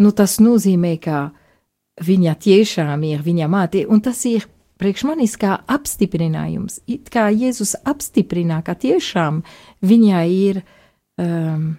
Nu, 0.01 0.11
tas 0.15 0.39
nozīmē, 0.41 0.95
ka 1.01 1.29
viņa 2.01 2.35
tiešām 2.41 3.03
ir 3.09 3.23
viņa 3.25 3.47
māte, 3.51 3.85
un 3.87 4.01
tas 4.01 4.23
ir 4.29 4.47
priekš 4.81 5.05
manis 5.09 5.37
kā 5.37 5.59
apstiprinājums. 5.69 6.81
It 6.89 7.11
kā 7.13 7.27
Jēzus 7.29 7.75
apstiprina, 7.85 8.61
ka 8.65 8.75
tiešām 8.75 9.41
viņa 9.85 10.21
ir 10.29 10.61
um, 11.21 11.73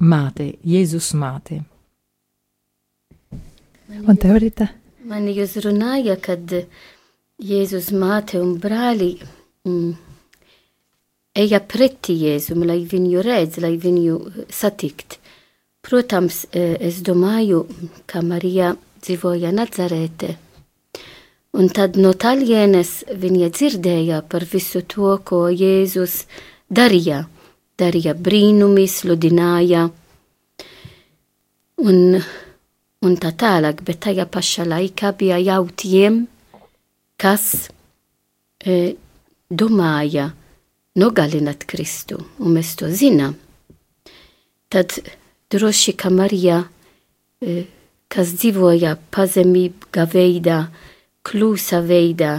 māte, 0.00 0.50
Jēzus 0.64 1.12
māte. 1.16 1.62
Un 3.94 4.16
tev, 4.20 4.38
Rita? 4.42 4.68
Man 5.04 5.28
jūs 5.28 5.56
runāja, 5.64 6.16
kad 6.20 6.52
Jēzus 7.44 7.90
māte 7.92 8.40
un 8.40 8.56
brāli 8.60 9.14
mm, 9.68 10.13
eja 11.34 11.60
pretī 11.60 12.16
Jēzum, 12.22 12.64
lai 12.66 12.80
viņu 12.88 13.22
redz, 13.24 13.58
lai 13.62 13.74
viņu 13.80 14.46
satikt. 14.52 15.18
Protams, 15.84 16.44
es 16.54 17.02
domāju, 17.04 17.66
ka 18.08 18.22
Marija 18.24 18.72
dzīvoja 19.04 19.52
Nazarete. 19.52 20.36
Un 21.54 21.68
tad 21.70 21.98
no 22.00 22.14
taļienes 22.18 23.04
viņa 23.20 23.50
dzirdēja 23.54 24.22
par 24.26 24.46
visu 24.50 24.82
to, 24.90 25.12
ko 25.22 25.44
Jēzus 25.52 26.24
darīja. 26.72 27.26
Darīja 27.78 28.14
brīnumi, 28.14 28.86
sludināja 28.90 29.88
un, 31.82 31.98
un 33.04 33.16
tā 33.20 33.32
tālāk, 33.34 33.82
bet 33.86 34.04
tajā 34.06 34.26
pašā 34.30 34.66
laikā 34.68 35.12
bija 35.18 35.40
jau 35.42 35.64
tiem, 35.82 36.20
kas 37.20 37.68
e, 38.64 38.94
domāja, 39.50 40.30
nogalināt 40.98 41.66
Kristu, 41.70 42.20
un 42.38 42.56
mēs 42.58 42.74
to 42.78 42.90
zinām, 42.90 43.34
tad 44.70 44.94
droši 45.50 45.96
kā 45.98 46.10
Marija, 46.10 46.62
e, 47.42 47.64
kas 48.08 48.36
dzīvoja 48.38 48.94
pazemīgā 49.14 50.06
veidā, 50.12 50.60
klusa 51.24 51.80
veidā, 51.82 52.38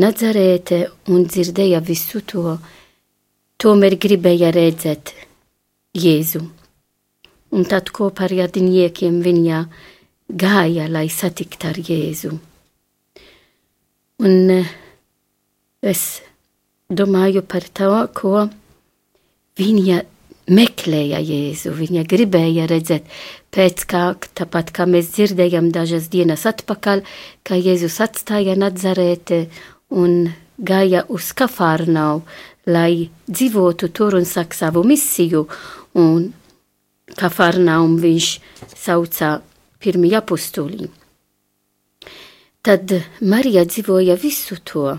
Nazarēte 0.00 0.86
un 1.12 1.26
dzirdēja 1.28 1.82
visu 1.84 2.22
to, 2.24 2.54
tomēr 3.60 3.98
gribēja 4.00 4.48
redzēt 4.54 5.12
Jēzu. 5.92 6.40
Un 7.52 7.66
tad 7.68 7.90
kopā 7.92 8.24
ar 8.24 8.32
jadiniekiem 8.32 9.18
viņa 9.20 9.58
gāja, 10.32 10.88
lai 10.88 11.10
satiktu 11.12 11.68
ar 11.68 11.76
Jēzu. 11.76 12.32
Un 14.24 14.54
e, 14.56 14.62
es 15.84 16.22
domāju 16.92 17.42
par 17.48 17.66
to, 17.74 17.92
ko 18.16 18.46
viņa 19.58 20.02
meklēja 20.52 21.20
Jēzu, 21.22 21.72
viņa 21.76 22.04
gribēja 22.08 22.66
redzēt, 22.70 23.06
pēc 23.54 23.84
kā, 23.88 24.02
tāpat 24.38 24.72
kā 24.74 24.86
mēs 24.90 25.12
dzirdējām 25.14 25.70
dažas 25.74 26.08
dienas 26.12 26.46
atpakaļ, 26.50 27.04
ka 27.46 27.58
Jēzus 27.58 28.00
atstāja 28.04 28.56
Nazarēte 28.58 29.46
un 29.90 30.32
gāja 30.58 31.04
uz 31.08 31.32
Kafarnau, 31.36 32.22
lai 32.66 33.10
dzīvotu 33.28 33.90
tur 33.94 34.18
un 34.18 34.26
sāk 34.28 34.54
savu 34.54 34.84
misiju, 34.86 35.46
un 35.98 36.30
Kafarnaum 37.18 37.98
viņš 38.00 38.28
sauca 38.72 39.36
pirmie 39.82 40.14
apustuli. 40.16 40.88
Tad 42.62 42.92
Marija 43.26 43.64
dzīvoja 43.66 44.14
visu 44.22 44.56
to, 44.62 44.94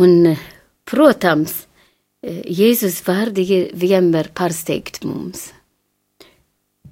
Un, 0.00 0.32
protams, 0.88 1.66
Jēzus 2.20 3.00
vārdi 3.06 3.44
vienmēr 3.76 4.30
pārsteigt 4.36 5.02
mums. 5.08 5.50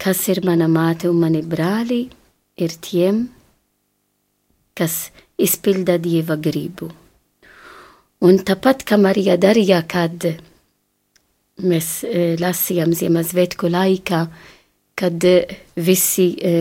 Kas 0.00 0.22
ir 0.32 0.40
mana 0.44 0.68
māte 0.72 1.08
un 1.10 1.18
mani 1.20 1.42
brāli, 1.44 2.06
ir 2.56 2.74
tiem, 2.84 3.26
kas 4.78 5.10
izpilda 5.38 5.98
dieva 6.00 6.36
gribu. 6.40 6.90
Un 8.24 8.40
tāpat 8.42 8.84
kā 8.86 8.98
Marija 8.98 9.36
darīja, 9.38 9.82
kad 9.86 10.24
mēs 11.62 11.90
e, 12.04 12.34
lasījām 12.40 12.94
Ziemassvētku 12.98 13.70
laikā, 13.70 14.24
kad 14.98 15.26
visi 15.76 16.32
e, 16.34 16.54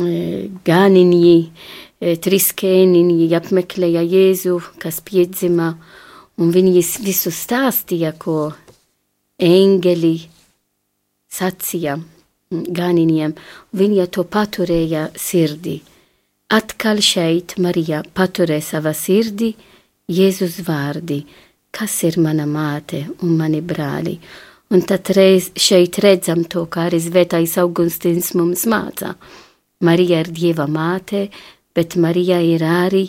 e, 0.00 0.48
ganiņi 0.64 1.36
trīs 2.22 2.48
ķēniņi 2.58 3.28
apmeklēja 3.38 4.02
Jēzu, 4.02 4.58
kas 4.82 5.00
piedzima, 5.06 5.72
un 6.40 6.50
viņi 6.54 6.82
visu 7.04 7.30
stāstīja, 7.30 8.10
ko 8.18 8.50
eņģeli 9.42 10.14
sacīja 11.32 11.96
ganiņiem, 12.52 13.34
viņa 13.78 14.06
to 14.12 14.24
paturēja 14.28 15.08
sirdī. 15.16 15.78
Atkal 16.52 17.00
šeit 17.00 17.56
Marija 17.62 18.02
paturē 18.12 18.58
savā 18.60 18.92
sirdī 18.92 19.54
Jēzus 20.12 20.58
vārdi, 20.66 21.22
kas 21.72 21.94
ir 22.04 22.18
mana 22.20 22.44
māte 22.44 23.06
un 23.22 23.38
mani 23.38 23.62
brāli. 23.64 24.18
Un 24.72 24.82
tad 24.88 25.08
reiz 25.16 25.50
šeit 25.56 25.98
redzam 26.00 26.44
to, 26.44 26.66
kā 26.66 26.88
arī 26.90 27.00
Svētais 27.00 27.56
Augustīns 27.60 28.32
mums 28.36 28.66
mācā. 28.68 29.14
Marija 29.82 30.22
ir 30.22 30.30
Dieva 30.34 30.68
māte, 30.70 31.26
bet 31.74 31.96
Marija 31.96 32.40
ir 32.44 32.62
arī, 32.66 33.06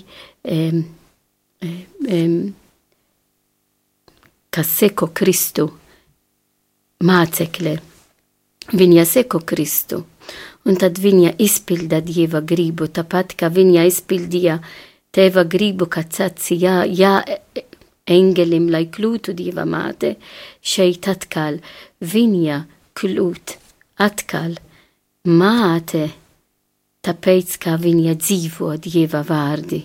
um, 0.49 0.83
um, 1.63 2.37
kas 4.53 4.71
seko 4.79 5.11
Kristu 5.13 5.67
mācekļe. 7.03 7.75
Viņa 8.73 9.03
seko 9.05 9.41
Kristu, 9.43 9.99
un 10.65 10.79
tad 10.79 11.01
viņa 11.03 11.35
izpilda 11.43 11.99
Dieva 12.05 12.41
gribu, 12.41 12.87
tāpat 12.87 13.35
kā 13.39 13.51
viņa 13.51 13.85
izpildīja 13.89 14.59
Tēva 15.13 15.43
gribu, 15.45 15.85
kad 15.93 16.09
sacīja, 16.09 16.87
jā, 16.89 17.19
jā, 17.21 17.63
engelim, 18.09 18.69
lai 18.73 18.87
kļūtu 18.89 19.35
Dieva 19.37 19.65
māte, 19.69 20.15
šeit 20.61 21.07
atkal 21.11 21.59
viņa 22.01 22.63
kļūt 22.97 23.57
atkal 24.03 24.57
māte 25.29 26.07
tāpēc, 27.03 27.57
ka 27.59 27.77
viņa 27.81 28.15
dzīvo 28.19 28.73
Dieva 28.81 29.23
vārdi. 29.27 29.81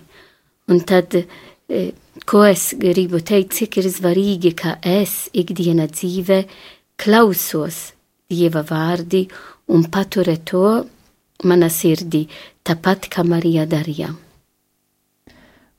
Un 0.68 0.83
tad, 0.87 1.16
e, 1.16 1.83
ko 2.28 2.44
es 2.46 2.70
gribu 2.78 3.20
teikt, 3.20 3.57
cik 3.59 3.81
ir 3.83 3.90
svarīgi, 3.92 4.54
ka 4.54 4.76
es 4.83 5.28
ikdiena 5.33 5.88
dzīve 5.90 6.44
klausos 6.98 7.92
Dieva 8.28 8.62
vārdi 8.62 9.26
un 9.72 9.88
paturēt 9.88 10.46
to 10.52 10.64
mana 11.44 11.68
sirdī, 11.72 12.26
tāpat 12.66 13.09
kā 13.12 13.24
Marija 13.24 13.66
darīja. 13.66 14.12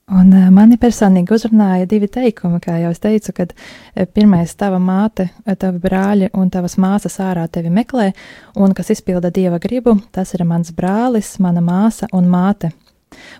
Un 0.09 0.31
uh, 0.33 0.47
mani 0.53 0.79
personīgi 0.81 1.35
uzrunāja 1.35 1.85
divi 1.89 2.07
teikumi, 2.09 2.57
kā 2.63 2.79
jau 2.81 2.89
es 2.89 3.01
teicu, 3.03 3.33
kad 3.37 3.53
uh, 3.53 4.07
pirmais 4.09 4.55
tava 4.57 4.79
māte, 4.81 5.27
tavi 5.61 5.81
brāļi 5.83 6.31
un 6.33 6.49
tavas 6.49 6.79
māsas 6.81 7.19
ārā 7.21 7.45
tevi 7.51 7.69
meklē, 7.73 8.09
un 8.57 8.73
kas 8.73 8.89
izpilda 8.95 9.29
dieva 9.29 9.61
gribu, 9.61 9.99
tas 10.15 10.33
ir 10.33 10.45
mans 10.49 10.73
brālis, 10.73 11.35
mana 11.43 11.61
māsa 11.61 12.09
un 12.13 12.29
māte. 12.31 12.71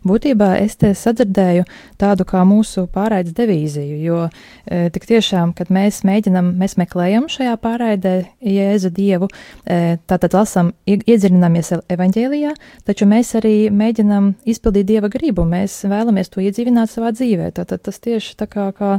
Būtībā 0.07 0.53
es 0.63 0.77
te 0.79 0.91
sadzirdēju 0.97 1.65
tādu 1.99 2.25
kā 2.27 2.41
mūsu 2.47 2.85
pārraides 2.93 3.35
devīziju, 3.37 3.97
jo 4.03 4.19
e, 4.27 4.89
tik 4.93 5.05
tiešām, 5.09 5.53
kad 5.57 5.71
mēs 5.73 6.01
mēģinam, 6.07 6.53
mēs 6.59 6.77
meklējam 6.79 7.27
šajā 7.31 7.55
pārraidē 7.61 8.13
Jēzu 8.41 8.91
Dievu, 8.95 9.29
e, 9.65 9.97
tātad 10.09 10.37
lasam, 10.37 10.71
iedziļināmies 10.89 11.73
evaņģēlijā, 11.95 12.53
taču 12.87 13.09
mēs 13.09 13.35
arī 13.39 13.55
mēģinam 13.73 14.33
izpildīt 14.49 14.89
Dieva 14.89 15.11
gribu, 15.11 15.45
mēs 15.49 15.81
vēlamies 15.89 16.31
to 16.33 16.43
iedzīvināt 16.45 16.91
savā 16.93 17.13
dzīvē. 17.15 17.51
Tātad 17.59 17.83
tas 17.85 18.01
tieši 18.01 18.37
tā 18.39 18.49
kā, 18.49 18.71
kā 18.75 18.97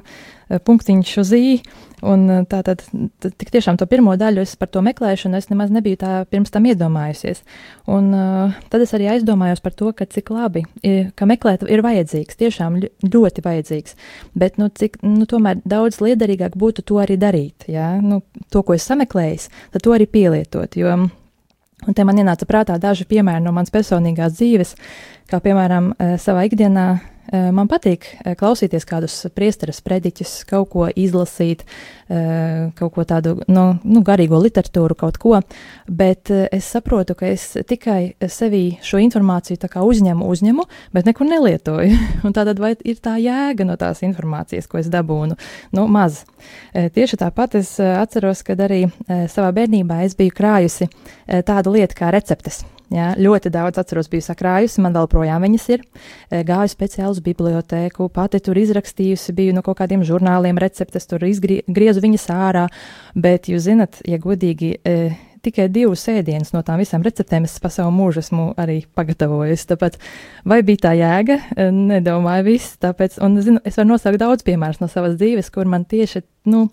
punktiņš 0.59 1.15
uz 1.23 1.33
ī. 1.37 1.45
Un 2.01 2.25
eh, 2.33 2.41
tā 2.49 2.63
tad 2.65 2.83
tik 3.21 3.53
tiešām 3.53 3.77
to 3.81 3.87
pirmo 3.91 4.15
daļu 4.19 4.43
es 4.45 4.55
par 4.57 4.71
to 4.73 4.83
meklēšanu 4.85 5.37
es 5.37 5.51
nemaz 5.53 5.73
nebiju 5.75 6.01
tā 6.01 6.13
pirms 6.31 6.53
tam 6.53 6.67
iedomājusies. 6.71 7.43
Un 7.91 8.11
uh, 8.17 8.57
tad 8.73 8.85
es 8.85 8.95
arī 8.97 9.11
aizdomājos 9.13 9.61
par 9.65 9.75
to, 9.77 9.91
ka 9.97 10.07
cik 10.09 10.31
labi, 10.33 10.65
ka 11.19 11.29
meklēt 11.29 11.65
ir 11.69 11.83
vajadzīgs, 11.85 12.39
tiešām 12.41 12.79
ļoti 13.05 13.45
vajadzīgs. 13.45 13.97
Bet, 14.39 14.59
nu, 14.61 14.71
cik, 14.73 15.01
nu, 15.05 15.27
tomēr 15.29 15.61
daudz 15.69 16.01
liederīgāk 16.05 16.57
būtu 16.61 16.85
to 16.87 17.01
arī 17.03 17.19
darīt, 17.21 17.69
jā, 17.71 17.93
nu, 18.03 18.23
to, 18.53 18.63
ko 18.65 18.77
es 18.77 18.87
sameklējis, 18.89 19.49
tad 19.75 19.85
to 19.85 19.95
arī 19.97 20.07
pielietot, 20.11 20.79
jo, 20.79 20.97
un 21.87 21.97
te 21.97 22.07
man 22.07 22.21
ienāca 22.21 22.49
prātā 22.49 22.79
daži 22.81 23.09
piemēri 23.11 23.45
no 23.45 23.53
manas 23.57 23.73
personīgās 23.75 24.39
dzīves, 24.39 24.77
kā 25.31 25.41
piemēram 25.45 25.93
savā 26.21 26.45
ikdienā 26.51 26.87
Eh, 27.31 27.51
man 27.55 27.69
patīk 27.71 28.09
eh, 28.11 28.35
klausīties 28.35 28.87
kādus 28.89 29.15
priesteres 29.37 29.79
prediķus, 29.87 30.33
kaut 30.51 30.71
ko 30.73 30.87
izlasīt, 30.89 31.63
eh, 32.11 32.73
kaut 32.75 32.95
ko 32.97 33.05
tādu 33.07 33.37
nu, 33.47 33.67
nu, 33.85 34.03
garīgo 34.07 34.41
literatūru, 34.43 34.97
kaut 34.99 35.21
ko, 35.23 35.39
bet 35.87 36.33
es 36.33 36.67
saprotu, 36.75 37.15
ka 37.15 37.29
es 37.31 37.53
tikai 37.71 38.17
sevī 38.27 38.81
šo 38.83 38.99
informāciju 39.05 39.61
uzņemu, 39.61 40.27
uzņemu, 40.27 40.67
bet 40.97 41.07
nekur 41.07 41.31
nelietoju. 41.31 42.01
Un 42.27 42.35
tātad 42.35 42.59
vai 42.59 42.73
ir 42.83 42.99
tā 42.99 43.15
jēga 43.23 43.69
no 43.69 43.79
tās 43.79 44.03
informācijas, 44.03 44.67
ko 44.67 44.83
es 44.83 44.91
dabūnu? 44.91 45.39
Nu, 45.77 45.87
maz. 45.87 46.25
Tieši 46.75 47.21
tāpat 47.21 47.55
es 47.61 47.77
atceros, 47.79 48.43
kad 48.43 48.59
arī 48.59 48.89
savā 49.07 49.53
bērnībā 49.55 50.03
es 50.07 50.19
biju 50.19 50.35
krājusi 50.35 50.91
tādu 51.47 51.79
lietu 51.79 51.99
kā 52.01 52.11
receptes. 52.15 52.65
Jā, 52.91 53.13
ļoti 53.15 53.53
daudz 53.55 53.79
atceros, 53.79 54.09
biju 54.11 54.25
sakrājusi, 54.25 54.81
man 54.83 54.97
vēl 54.97 55.07
projām 55.13 55.45
viņas 55.47 55.67
ir. 55.71 55.85
E, 56.27 56.41
gāju 56.47 56.73
speciāli 56.73 57.15
uz 57.15 57.21
bibliotēku, 57.23 58.09
pati 58.11 58.41
tur 58.43 58.59
izrakstījusi, 58.59 59.35
biju 59.37 59.55
no 59.55 59.63
kaut 59.63 59.79
kādiem 59.79 60.03
žurnāliem 60.07 60.59
receptes, 60.59 61.07
tur 61.07 61.23
izgriezu 61.29 62.03
viņas 62.03 62.27
ārā. 62.35 62.65
Bet, 63.15 63.47
jūs 63.53 63.69
zinat, 63.69 64.01
ja 64.11 64.19
godīgi, 64.19 64.73
e, 64.83 64.97
tikai 65.45 65.69
divus 65.73 66.03
ēdienus 66.11 66.53
no 66.55 66.63
tām 66.67 66.81
visām 66.83 67.05
receptēm 67.07 67.47
es 67.49 67.57
pa 67.63 67.71
savu 67.73 67.93
mūžu 67.95 68.23
esmu 68.23 68.47
arī 68.61 68.81
pagatavojis. 68.97 69.67
Tāpēc, 69.71 69.99
vai 70.49 70.61
bija 70.67 70.85
tā 70.87 70.95
jēga? 70.99 71.39
E, 71.55 71.69
nedomāju, 71.75 72.47
viss. 72.51 72.77
Tāpēc, 72.83 73.19
un, 73.25 73.39
zinu, 73.45 73.63
es 73.67 73.79
varu 73.81 73.93
nosaukt 73.93 74.21
daudz 74.21 74.47
piemērus 74.47 74.83
no 74.83 74.91
savas 74.93 75.17
dzīves, 75.21 75.51
kur 75.55 75.69
man 75.71 75.87
tieši, 75.89 76.23
nu, 76.51 76.67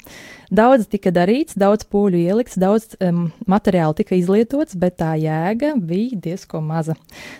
daudz 0.53 0.87
tika 0.91 1.11
darīts, 1.15 1.57
daudz 1.59 1.87
pūļu 1.91 2.21
ielikts, 2.25 2.59
daudz 2.59 2.97
um, 3.03 3.27
materiālu 3.49 3.97
tika 3.97 4.17
izlietots, 4.17 4.77
bet 4.79 4.99
tā 5.01 5.13
jēga 5.21 5.73
bija 5.79 6.19
diezko 6.27 6.61
maza. 6.63 6.97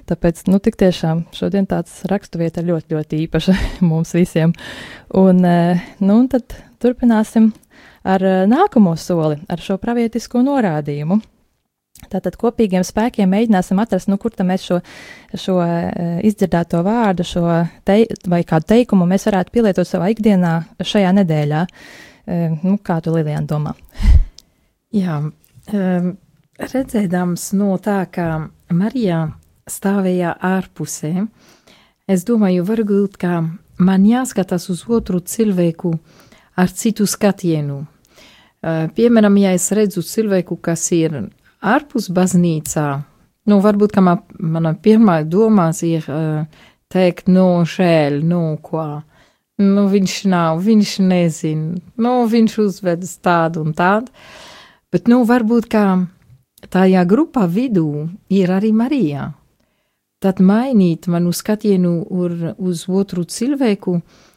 Tāpēc, 0.10 0.46
nu, 0.52 0.62
tik 0.63 0.80
tiešām 0.80 1.28
šodien 1.36 1.68
tāds 1.70 2.02
raksturvieta 2.10 2.66
ļoti, 2.68 2.96
ļoti 2.96 3.22
īpaša 3.28 3.60
mums 3.90 4.16
visiem. 4.18 4.56
Un, 5.16 5.44
uh, 5.44 5.88
nu, 6.00 6.22
un 6.22 6.32
tad 6.32 6.60
turpināsim 6.84 7.52
ar 8.08 8.24
eh, 8.24 8.46
nākamo 8.50 8.96
soli, 9.00 9.39
ar 9.50 9.63
šo 9.63 9.78
pravietisko 9.82 10.43
norādījumu. 10.46 11.20
Tātad 12.12 12.36
kopīgiem 12.38 12.84
spēkiem 12.86 13.32
mēģināsim 13.34 13.80
atrast, 13.82 14.08
nu, 14.12 14.20
kur 14.22 14.36
mēs 14.46 14.67
šo, 14.67 14.76
šo 15.34 15.56
uh, 15.58 16.20
izdzirdēto 16.22 16.84
vārdu, 16.86 17.26
šo 17.26 17.41
te, 17.89 18.04
vai 18.30 18.43
kādu 18.46 18.70
teikumu 18.70 19.08
mēs 19.10 19.26
varētu 19.26 19.56
pielietot 19.56 19.89
savā 19.89 20.12
ikdienā 20.13 20.52
šajā 20.78 21.15
nedēļā. 21.17 21.63
Uh, 21.65 22.54
nu, 22.62 22.76
kā 22.86 23.00
tu, 23.02 23.15
Lilijāna, 23.17 23.50
domā? 23.50 23.74
Jā, 25.00 25.17
redzēdams 26.62 27.50
no 27.58 27.74
tā, 27.82 27.98
kā 28.13 28.30
Marijā 28.70 29.24
stāvēja 29.65 30.38
ārpusē, 30.54 31.26
es 32.06 32.30
domāju, 32.30 32.70
varbūt, 32.70 33.17
kā 33.26 33.41
man 33.82 34.06
jāskatās 34.06 34.70
uz 34.70 34.86
otru 34.86 35.26
cilvēku 35.26 35.98
ar 36.62 36.70
citu 36.78 37.10
skatienu 37.10 37.88
Eh, 37.88 37.97
piemēram, 38.62 39.38
ja 39.41 39.54
es 39.58 39.70
redzu 39.76 40.04
cilvēku, 40.06 40.58
kas 40.62 40.88
ir 40.96 41.13
ārpus 41.62 42.10
baznīcā, 42.13 42.88
nu, 43.48 43.60
varbūt 43.63 43.98
man, 44.02 44.24
mana 44.39 44.74
pirmā 44.74 45.22
domās 45.24 45.84
ir 45.86 46.06
uh, 46.10 46.46
teikt, 46.89 47.28
no 47.28 47.63
žēl, 47.65 48.22
no 48.24 48.58
ko. 48.62 49.04
Nu, 49.58 49.88
viņš 49.89 50.20
nav, 50.30 50.62
viņš 50.62 51.00
nezina, 51.02 51.80
nu, 51.98 52.12
viņš 52.30 52.58
uzvedas 52.62 53.15
tādu 53.26 53.63
un 53.65 53.74
tādu. 53.74 54.13
Bet, 54.93 55.10
nu, 55.10 55.24
varbūt 55.26 55.65
kā 55.72 55.86
tajā 56.70 57.02
grupā 57.10 57.48
vidū 57.50 58.08
ir 58.30 58.54
arī 58.54 58.70
Marija. 58.74 59.32
Tad 60.22 60.39
mainīt 60.41 61.10
manu 61.10 61.34
skatienu 61.34 62.00
uz 62.58 62.86
otru 62.89 63.26
cilvēku, 63.26 63.98
uh, 63.98 64.28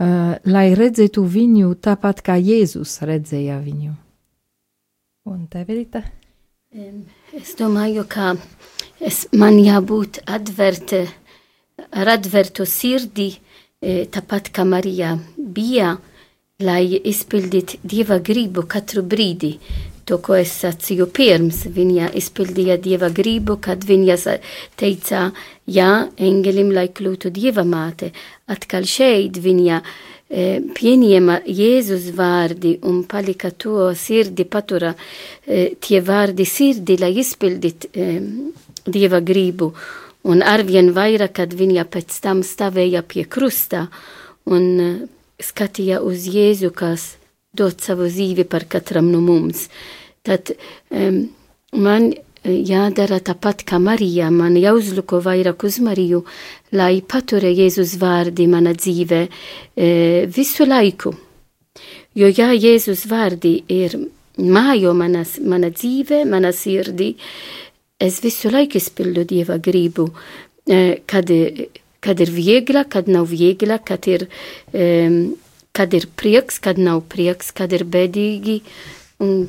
uh, 0.00 0.34
lai 0.44 0.66
redzētu 0.74 1.24
viņu 1.24 1.74
tāpat 1.84 2.22
kā 2.26 2.38
Jēzus 2.40 2.98
redzēja 3.06 3.60
viņu. 3.62 3.94
Un 5.30 5.46
tev 5.48 5.70
ir 5.72 5.84
tā? 5.88 6.02
Es 7.32 7.54
domāju, 7.54 8.02
ka 8.10 8.32
es, 8.98 9.24
man 9.32 9.60
jābūt 9.62 10.24
atverte, 10.26 11.04
ar 11.94 12.10
atvērtu 12.16 12.66
sirdi, 12.66 13.28
tāpat 13.84 14.50
kā 14.54 14.64
Marija 14.66 15.14
bija, 15.38 15.94
lai 16.64 16.98
izpildītu 16.98 17.78
Dieva 17.84 18.18
gribu 18.18 18.64
katru 18.66 19.04
brīdi 19.06 19.54
to, 20.08 20.18
ko 20.24 20.36
es 20.38 20.52
sacīju 20.62 21.08
pirms. 21.14 21.64
Viņa 21.74 22.10
izpildīja 22.20 22.76
dieva 22.82 23.10
gribu, 23.14 23.56
kad 23.62 23.84
viņa 23.84 24.16
teica, 24.80 25.28
jā, 25.66 25.92
engelim, 26.16 26.72
lai 26.76 26.88
kļūtu 26.94 27.32
dieva 27.34 27.64
māte. 27.64 28.12
Atkal 28.50 28.86
šeit 28.88 29.40
viņa 29.40 29.80
e, 29.80 30.60
pieņēma 30.76 31.40
Jēzus 31.46 32.10
vārdi 32.16 32.76
un 32.84 33.02
palika 33.08 33.50
to 33.50 33.90
sirdi, 33.96 34.44
patura 34.44 34.94
e, 34.94 35.74
tie 35.80 36.00
vārdi 36.04 36.46
sirdi, 36.48 36.98
lai 37.00 37.14
izpildītu 37.24 37.92
e, 37.92 38.08
dieva 38.84 39.20
gribu. 39.24 39.72
Un 40.24 40.40
arvien 40.40 40.88
vairāk, 40.96 41.34
kad 41.40 41.52
viņa 41.52 41.84
pēc 41.92 42.14
tam 42.24 42.40
stāvēja 42.44 43.02
pie 43.04 43.26
krusta 43.28 43.88
un 44.48 44.64
e, 44.80 44.88
skatīja 45.40 46.00
uz 46.04 46.28
Jēzu, 46.30 46.70
kas 46.76 47.14
dot 47.54 47.80
savu 47.80 48.10
dzīvi 48.10 48.44
par 48.50 48.68
katram 48.70 49.10
no 49.12 49.22
mums. 49.24 49.68
Tad 50.24 50.54
um, 50.90 51.24
man 51.76 52.12
jādara 52.44 53.20
tāpat 53.24 53.64
kā 53.64 53.78
Marija, 53.80 54.28
man 54.30 54.56
jāuzluko 54.60 55.20
vairāk 55.24 55.64
uz 55.64 55.78
Mariju, 55.80 56.24
lai 56.76 57.00
paturē 57.00 57.50
Jēzus 57.54 57.96
vārdi 58.00 58.46
mana 58.50 58.74
dzīve 58.76 59.24
e, 59.24 60.26
visu 60.28 60.66
laiku. 60.68 61.14
Jo 62.14 62.28
ja 62.28 62.52
Jēzus 62.52 63.06
vārdi 63.10 63.56
ir 63.68 63.96
mājo 64.38 64.92
manas, 64.94 65.38
mana 65.40 65.70
dzīve, 65.70 66.24
mana 66.28 66.52
sirdī, 66.52 67.14
es 67.98 68.20
visu 68.22 68.52
laiku 68.52 68.78
izpildu 68.78 69.24
Dieva 69.24 69.56
gribu, 69.58 70.10
e, 70.68 71.00
kad, 71.06 71.30
kad 72.00 72.20
ir 72.20 72.34
viegla, 72.34 72.84
kad 72.84 73.08
nav 73.08 73.30
viegla, 73.32 73.80
kad 73.80 74.06
ir 74.10 74.28
um, 74.28 75.32
kad 75.74 75.94
ir 75.94 76.06
prieks, 76.16 76.60
kad 76.62 76.78
nav 76.78 77.02
prieks, 77.10 77.50
kad 77.56 77.72
ir 77.74 77.84
bēdīgi 77.84 78.60
un, 79.24 79.48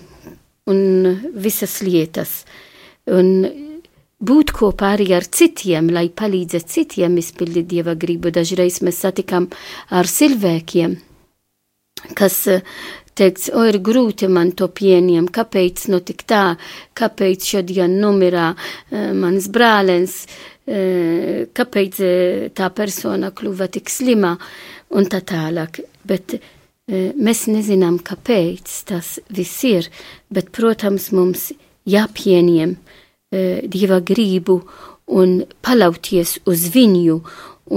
un 0.66 0.82
visas 1.38 1.80
lietas. 1.86 2.40
Un 3.06 3.46
būt 4.26 4.54
kopā 4.58 4.96
arī 4.96 5.12
ar 5.18 5.28
citiem, 5.30 5.92
lai 5.94 6.08
palīdzētu 6.10 6.76
citiem 6.78 7.20
izpildīt 7.22 7.70
dieva 7.70 7.94
gribu. 8.00 8.34
Dažreiz 8.34 8.82
mēs 8.86 9.04
satikām 9.06 9.52
ar 9.94 10.10
cilvēkiem, 10.10 10.98
kas 12.18 12.42
teiks, 13.16 13.50
o, 13.54 13.64
ir 13.70 13.80
grūti 13.84 14.28
man 14.32 14.52
to 14.58 14.68
pieņemt, 14.68 15.32
kāpēc 15.36 15.86
notik 15.94 16.26
tā, 16.28 16.56
kāpēc 16.98 17.54
šodien 17.54 18.00
numirā 18.02 18.50
uh, 18.56 19.12
mans 19.16 19.48
brālens, 19.54 20.24
uh, 20.26 21.46
kāpēc 21.56 22.02
tā 22.58 22.72
persona 22.76 23.32
kļuva 23.36 23.70
tik 23.78 23.94
slima 23.94 24.36
un 24.96 25.08
tā 25.12 25.20
tālāk 25.28 25.84
bet 26.08 26.38
e, 26.38 26.42
mēs 27.16 27.46
nezinām, 27.52 28.00
kāpēc 28.06 28.76
tas 28.90 29.16
viss 29.34 29.64
ir, 29.68 29.90
bet, 30.30 30.52
protams, 30.56 31.12
mums 31.16 31.52
jāpieņem 31.86 32.72
uh, 32.74 33.60
Dieva 33.70 34.00
gribu 34.02 34.60
un 35.14 35.44
palauties 35.62 36.40
uz 36.50 36.64
viņu 36.74 37.20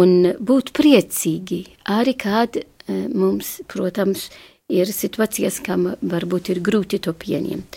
un 0.00 0.14
būt 0.40 0.72
priecīgi, 0.76 1.58
arī 1.92 2.14
kad 2.20 2.56
uh, 2.56 3.02
mums, 3.12 3.58
protams, 3.68 4.30
ir 4.72 4.88
situācijas, 4.92 5.60
kam 5.64 5.90
varbūt 6.00 6.52
ir 6.54 6.62
grūti 6.64 7.00
to 7.04 7.12
pieņemt. 7.16 7.76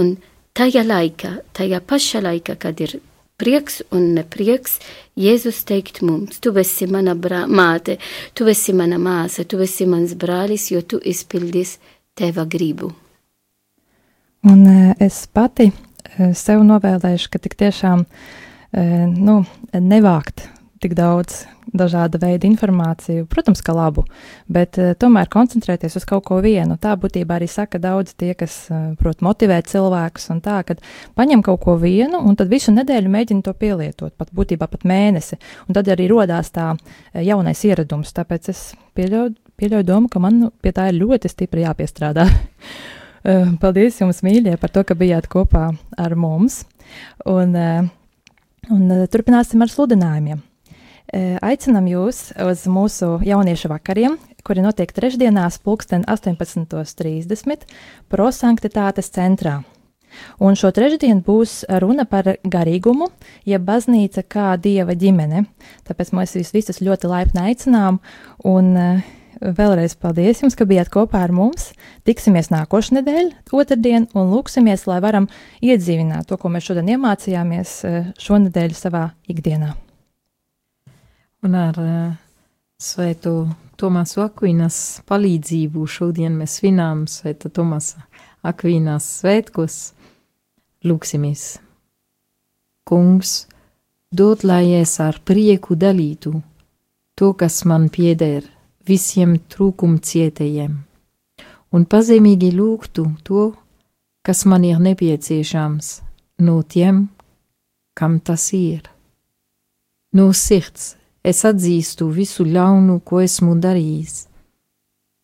Un 0.00 0.16
tajā 0.56 0.84
laikā, 0.84 1.34
tajā 1.56 1.82
pašā 1.84 2.24
laikā, 2.24 2.56
kad 2.60 2.80
ir 2.84 2.98
prieks 3.40 3.82
un 3.94 4.14
neprieks, 4.16 4.78
Jēzus 5.16 5.62
teikt 5.68 6.02
mums, 6.04 6.40
tu 6.44 6.52
esi 6.60 6.88
mana 6.90 7.14
māte, 7.16 7.98
tu 8.36 8.48
esi 8.48 8.74
mana 8.76 8.98
māsa, 9.00 9.44
tu 9.48 9.60
esi 9.64 9.86
mans 9.88 10.12
brālis, 10.14 10.70
jo 10.72 10.82
tu 10.82 11.00
izpildīsi 11.00 11.78
teva 12.16 12.44
gribu. 12.44 12.92
Un 14.46 14.66
es 15.00 15.24
pati 15.26 15.70
sev 16.36 16.62
novēlēšu, 16.64 17.30
ka 17.32 17.40
tik 17.42 17.56
tiešām 17.58 18.04
nu, 19.16 19.40
nevākt 19.72 20.46
tik 20.82 20.94
daudz 20.96 21.44
dažāda 21.76 22.18
veida 22.22 22.46
informāciju, 22.46 23.26
protams, 23.30 23.62
ka 23.64 23.74
labu, 23.76 24.04
bet 24.52 24.78
uh, 24.80 24.92
tomēr 24.98 25.28
koncentrēties 25.32 25.96
uz 25.98 26.06
kaut 26.08 26.26
ko 26.28 26.38
vienu. 26.44 26.76
Tā 26.80 26.94
būtībā 27.00 27.38
arī 27.38 27.48
saka 27.50 27.80
daudz 27.82 28.14
tie, 28.18 28.32
kas 28.38 28.58
uh, 28.70 28.92
prot 29.00 29.24
motivēt 29.24 29.70
cilvēkus 29.72 30.30
un 30.34 30.42
tā, 30.44 30.60
ka 30.66 30.78
paņem 31.18 31.42
kaut 31.46 31.62
ko 31.64 31.76
vienu 31.80 32.20
un 32.22 32.38
tad 32.38 32.52
visu 32.52 32.74
nedēļu 32.76 33.12
mēģina 33.12 33.46
to 33.46 33.54
pielietot, 33.58 34.14
pat 34.18 34.32
būtībā 34.36 34.68
pat 34.70 34.86
mēnesi, 34.86 35.40
un 35.66 35.78
tad 35.78 35.90
arī 35.92 36.08
rodās 36.12 36.52
tā 36.54 36.72
uh, 36.74 37.20
jaunais 37.24 37.64
ieradums, 37.66 38.14
tāpēc 38.16 38.50
es 38.54 38.66
pieļauju, 38.98 39.34
pieļauju 39.58 39.88
domu, 39.88 40.12
ka 40.12 40.22
man 40.22 40.50
pie 40.62 40.74
tā 40.76 40.90
ir 40.92 41.00
ļoti 41.00 41.32
stipri 41.32 41.66
jāpiestrādā. 41.66 42.28
paldies 43.62 44.00
jums, 44.00 44.22
mīļie, 44.22 44.54
par 44.60 44.70
to, 44.70 44.84
ka 44.86 44.94
bijāt 44.94 45.26
kopā 45.32 45.70
ar 45.98 46.14
mums, 46.14 46.60
un, 47.26 47.56
un 48.70 48.92
turpināsim 49.10 49.64
ar 49.64 49.72
sludinājumiem. 49.72 50.44
Aicinam 51.14 51.86
jūs 51.86 52.32
uz 52.42 52.64
mūsu 52.66 53.16
jauniešu 53.22 53.70
vakariem, 53.70 54.16
kuri 54.46 54.64
notiek 54.64 54.90
trešdienās, 54.94 55.60
pulksten 55.62 56.02
18.30 56.10 57.66
prosanktitātes 58.10 59.12
centrā. 59.14 59.60
Un 60.42 60.56
šo 60.58 60.72
trešdienu 60.74 61.22
būs 61.26 61.60
runa 61.82 62.06
par 62.08 62.36
garīgumu, 62.42 63.10
jeb 63.46 63.66
baznīca 63.66 64.24
kā 64.26 64.54
dieva 64.58 64.96
ģimene. 64.98 65.44
Tāpēc 65.86 66.12
mēs 66.16 66.34
jūs 66.38 66.54
visus 66.56 66.82
ļoti 66.82 67.10
laipni 67.10 67.44
aicinām, 67.52 68.00
un 68.48 68.74
vēlreiz 69.36 69.94
paldies 70.00 70.42
jums, 70.42 70.56
ka 70.58 70.66
bijāt 70.66 70.90
kopā 70.90 71.22
ar 71.26 71.34
mums. 71.36 71.70
Tiksimies 72.08 72.50
nākošais 72.50 72.96
nedēļa, 72.98 73.46
otrdien, 73.54 74.10
un 74.16 74.30
lūksimies, 74.32 74.88
lai 74.90 75.02
varam 75.04 75.30
iedzīvināt 75.62 76.30
to, 76.30 76.40
ko 76.40 76.50
mēs 76.50 76.66
šodien 76.70 76.96
iemācījāmies 76.96 77.80
šonadēļ 78.26 78.78
savā 78.78 79.10
ikdienā 79.30 79.76
un 81.44 81.54
ar 81.58 81.76
uh, 81.80 82.14
Svēto 82.76 83.46
Tomasu 83.80 84.20
Akvīnas 84.20 84.78
palīdzību 85.08 85.86
šodien 85.88 86.34
mēs 86.36 86.58
svinām 86.58 87.06
Svēta 87.08 87.48
Tomasa 87.48 88.02
Akvīnas 88.44 89.06
svētkos. 89.22 89.76
Lūksimies! 90.84 91.44
Kungs, 92.86 93.46
dod, 94.12 94.44
lai 94.44 94.76
es 94.76 94.92
ar 95.00 95.16
prieku 95.24 95.74
dalītu 95.74 96.34
to, 97.16 97.30
kas 97.32 97.64
man 97.64 97.88
pieder, 97.88 98.44
visiem 98.86 99.38
trūkum 99.50 99.96
cietējiem, 100.04 100.76
un 101.72 101.88
pazemīgi 101.88 102.52
lūgtu 102.54 103.06
to, 103.24 103.46
kas 104.20 104.44
man 104.44 104.68
ir 104.68 104.84
nepieciešams 104.84 105.90
no 106.44 106.60
tiem, 106.62 107.06
kam 107.96 108.20
tas 108.20 108.50
ir. 108.52 108.84
No 110.12 110.28
sirds 110.36 110.92
es 111.26 111.42
atzīstu 111.48 112.06
visu 112.14 112.46
ļaunu, 112.46 113.00
ko 113.02 113.20
esmu 113.24 113.56
darījis, 113.62 114.26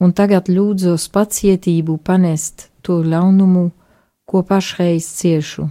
un 0.02 0.14
tagad 0.18 0.50
lūdzos 0.50 1.06
pacietību 1.14 1.98
panest 2.02 2.68
to 2.82 2.98
ļaunumu, 3.06 3.68
ko 4.26 4.42
pašreiz 4.48 5.06
ciešu. 5.20 5.68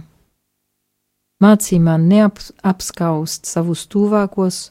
Mācī 1.42 1.80
man 1.82 2.06
neapskaust 2.08 3.48
savus 3.50 3.84
tuvākos 3.90 4.68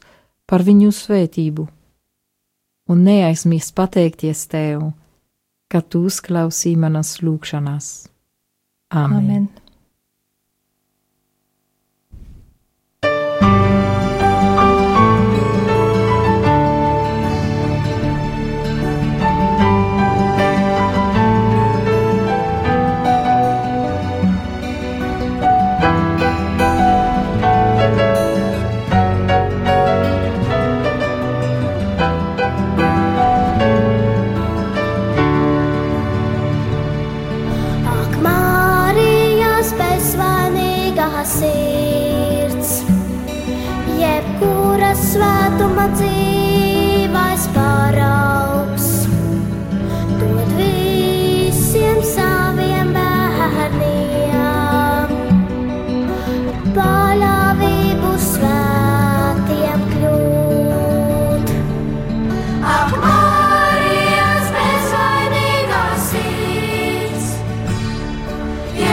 par 0.48 0.64
viņu 0.66 0.90
svētību, 0.96 1.66
un 2.90 3.04
neaizmirst 3.06 3.74
pateikties 3.76 4.46
tev, 4.50 4.88
ka 5.70 5.84
tu 5.84 6.06
uzklausī 6.08 6.74
manas 6.76 7.18
lūgšanas. 7.22 7.92
Āmen! 8.92 9.20
Amen. 9.20 9.61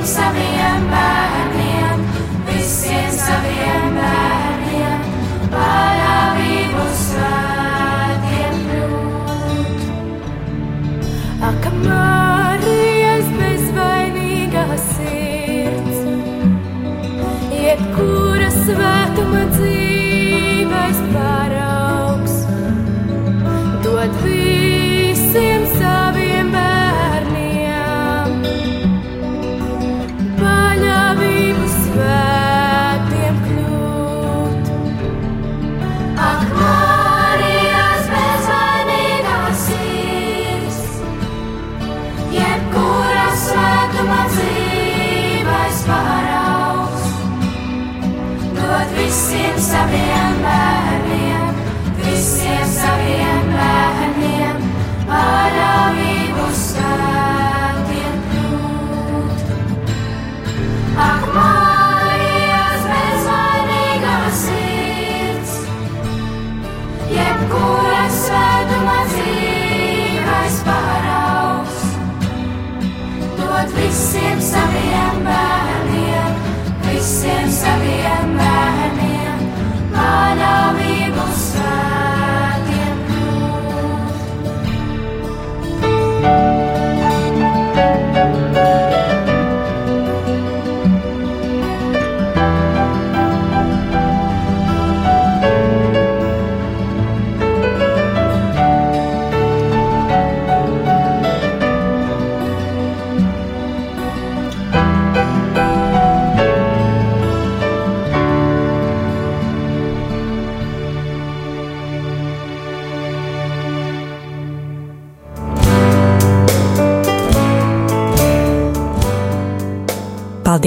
visiem 0.00 0.06
saviem 0.06 0.84
bērniem, 0.90 1.98
visiem 2.46 3.10
saviem 3.12 3.98
bērniem, 3.98 5.02
parādību 5.52 6.86
svētiem 7.02 8.56
ļūt. 8.70 9.84
Ak, 11.50 11.68
Marijas 11.84 13.28
bezvainīgā 13.36 14.66
sirds, 14.86 16.02
jebkura 17.60 18.50
svētuma 18.56 19.46
dzīve. 19.52 19.89